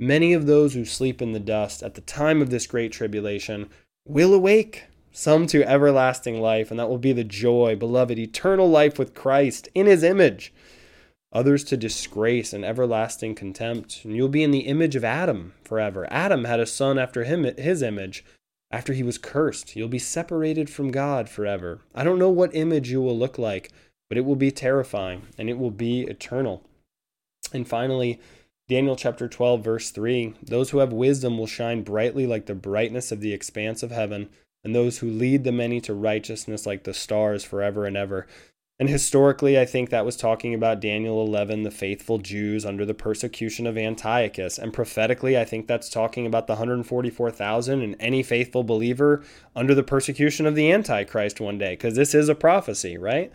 Many 0.00 0.32
of 0.32 0.46
those 0.46 0.74
who 0.74 0.84
sleep 0.84 1.22
in 1.22 1.32
the 1.32 1.40
dust 1.40 1.82
at 1.82 1.94
the 1.94 2.00
time 2.00 2.42
of 2.42 2.50
this 2.50 2.66
great 2.66 2.92
tribulation 2.92 3.68
will 4.04 4.34
awake 4.34 4.84
some 5.18 5.48
to 5.48 5.68
everlasting 5.68 6.40
life, 6.40 6.70
and 6.70 6.78
that 6.78 6.88
will 6.88 6.96
be 6.96 7.12
the 7.12 7.24
joy, 7.24 7.74
beloved, 7.74 8.16
eternal 8.20 8.70
life 8.70 9.00
with 9.00 9.14
Christ 9.14 9.68
in 9.74 9.86
his 9.86 10.04
image. 10.04 10.54
Others 11.32 11.64
to 11.64 11.76
disgrace 11.76 12.52
and 12.52 12.64
everlasting 12.64 13.34
contempt, 13.34 14.04
and 14.04 14.14
you'll 14.14 14.28
be 14.28 14.44
in 14.44 14.52
the 14.52 14.60
image 14.60 14.94
of 14.94 15.04
Adam 15.04 15.54
forever. 15.64 16.06
Adam 16.08 16.44
had 16.44 16.60
a 16.60 16.66
son 16.66 17.00
after 17.00 17.24
him, 17.24 17.42
his 17.42 17.82
image. 17.82 18.24
After 18.70 18.92
he 18.92 19.02
was 19.02 19.18
cursed, 19.18 19.74
you'll 19.74 19.88
be 19.88 19.98
separated 19.98 20.70
from 20.70 20.92
God 20.92 21.28
forever. 21.28 21.80
I 21.96 22.04
don't 22.04 22.20
know 22.20 22.30
what 22.30 22.54
image 22.54 22.88
you 22.88 23.02
will 23.02 23.18
look 23.18 23.38
like, 23.38 23.72
but 24.08 24.18
it 24.18 24.24
will 24.24 24.36
be 24.36 24.52
terrifying 24.52 25.22
and 25.36 25.50
it 25.50 25.58
will 25.58 25.72
be 25.72 26.02
eternal. 26.02 26.62
And 27.52 27.66
finally, 27.66 28.20
Daniel 28.68 28.94
chapter 28.94 29.26
12, 29.26 29.64
verse 29.64 29.90
3 29.90 30.34
Those 30.42 30.70
who 30.70 30.78
have 30.78 30.92
wisdom 30.92 31.38
will 31.38 31.48
shine 31.48 31.82
brightly 31.82 32.24
like 32.24 32.46
the 32.46 32.54
brightness 32.54 33.10
of 33.10 33.20
the 33.20 33.32
expanse 33.32 33.82
of 33.82 33.90
heaven 33.90 34.28
and 34.68 34.74
those 34.74 34.98
who 34.98 35.08
lead 35.08 35.44
the 35.44 35.50
many 35.50 35.80
to 35.80 35.94
righteousness 35.94 36.66
like 36.66 36.84
the 36.84 36.92
stars 36.92 37.42
forever 37.42 37.86
and 37.86 37.96
ever. 37.96 38.26
And 38.78 38.86
historically, 38.86 39.58
I 39.58 39.64
think 39.64 39.88
that 39.88 40.04
was 40.04 40.14
talking 40.14 40.52
about 40.52 40.78
Daniel 40.78 41.24
11, 41.24 41.62
the 41.62 41.70
faithful 41.70 42.18
Jews 42.18 42.66
under 42.66 42.84
the 42.84 42.92
persecution 42.92 43.66
of 43.66 43.78
Antiochus. 43.78 44.58
And 44.58 44.74
prophetically, 44.74 45.38
I 45.38 45.46
think 45.46 45.68
that's 45.68 45.88
talking 45.88 46.26
about 46.26 46.48
the 46.48 46.52
144,000 46.52 47.80
and 47.80 47.96
any 47.98 48.22
faithful 48.22 48.62
believer 48.62 49.24
under 49.56 49.74
the 49.74 49.82
persecution 49.82 50.44
of 50.44 50.54
the 50.54 50.70
Antichrist 50.70 51.40
one 51.40 51.56
day, 51.56 51.72
because 51.72 51.94
this 51.94 52.14
is 52.14 52.28
a 52.28 52.34
prophecy, 52.34 52.98
right? 52.98 53.32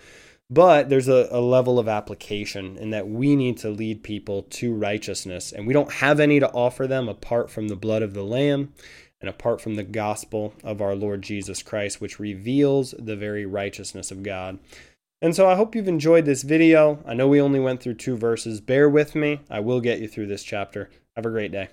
But 0.52 0.90
there's 0.90 1.08
a, 1.08 1.30
a, 1.32 1.42
level 1.42 1.80
of 1.80 1.88
application 1.88 2.78
in 2.78 2.92
that 2.92 3.08
we 3.08 3.36
need 3.36 3.58
to 3.60 3.72
lead 3.72 4.04
people 4.04 4.44
to 4.44 4.72
righteousness, 4.72 5.52
and 5.52 5.66
we 5.66 5.74
don't 5.74 5.94
have 5.94 6.20
any 6.20 6.40
to 6.40 6.52
offer 6.52 6.86
them 6.86 7.10
apart 7.10 7.50
from 7.50 7.70
the 7.70 7.76
blood 7.76 8.04
of 8.04 8.14
the 8.14 8.24
Lamb 8.24 8.72
and 9.24 9.30
apart 9.30 9.62
from 9.62 9.76
the 9.76 9.84
gospel 9.84 10.54
of 10.66 10.82
our 10.82 10.96
Lord 10.96 11.22
Jesus 11.22 11.64
Christ, 11.64 12.02
which 12.02 12.20
reveals 12.20 12.94
the 13.00 13.16
very 13.16 13.46
righteousness 13.46 14.12
of 14.12 14.22
God. 14.22 14.60
And 15.22 15.34
so 15.34 15.48
I 15.48 15.56
hope 15.56 15.76
you've 15.76 15.88
enjoyed 15.88 16.26
this 16.26 16.44
video. 16.44 17.02
I 17.08 17.14
know 17.14 17.30
we 17.30 17.40
only 17.40 17.62
went 17.62 17.82
through 17.82 17.94
two 17.94 18.18
verses. 18.18 18.60
Bear 18.60 18.90
with 18.90 19.16
me. 19.16 19.40
I 19.50 19.62
will 19.62 19.80
get 19.80 20.00
you 20.00 20.10
through 20.10 20.28
this 20.28 20.44
chapter. 20.44 20.90
Have 21.16 21.26
a 21.26 21.30
great 21.30 21.54
day. 21.54 21.70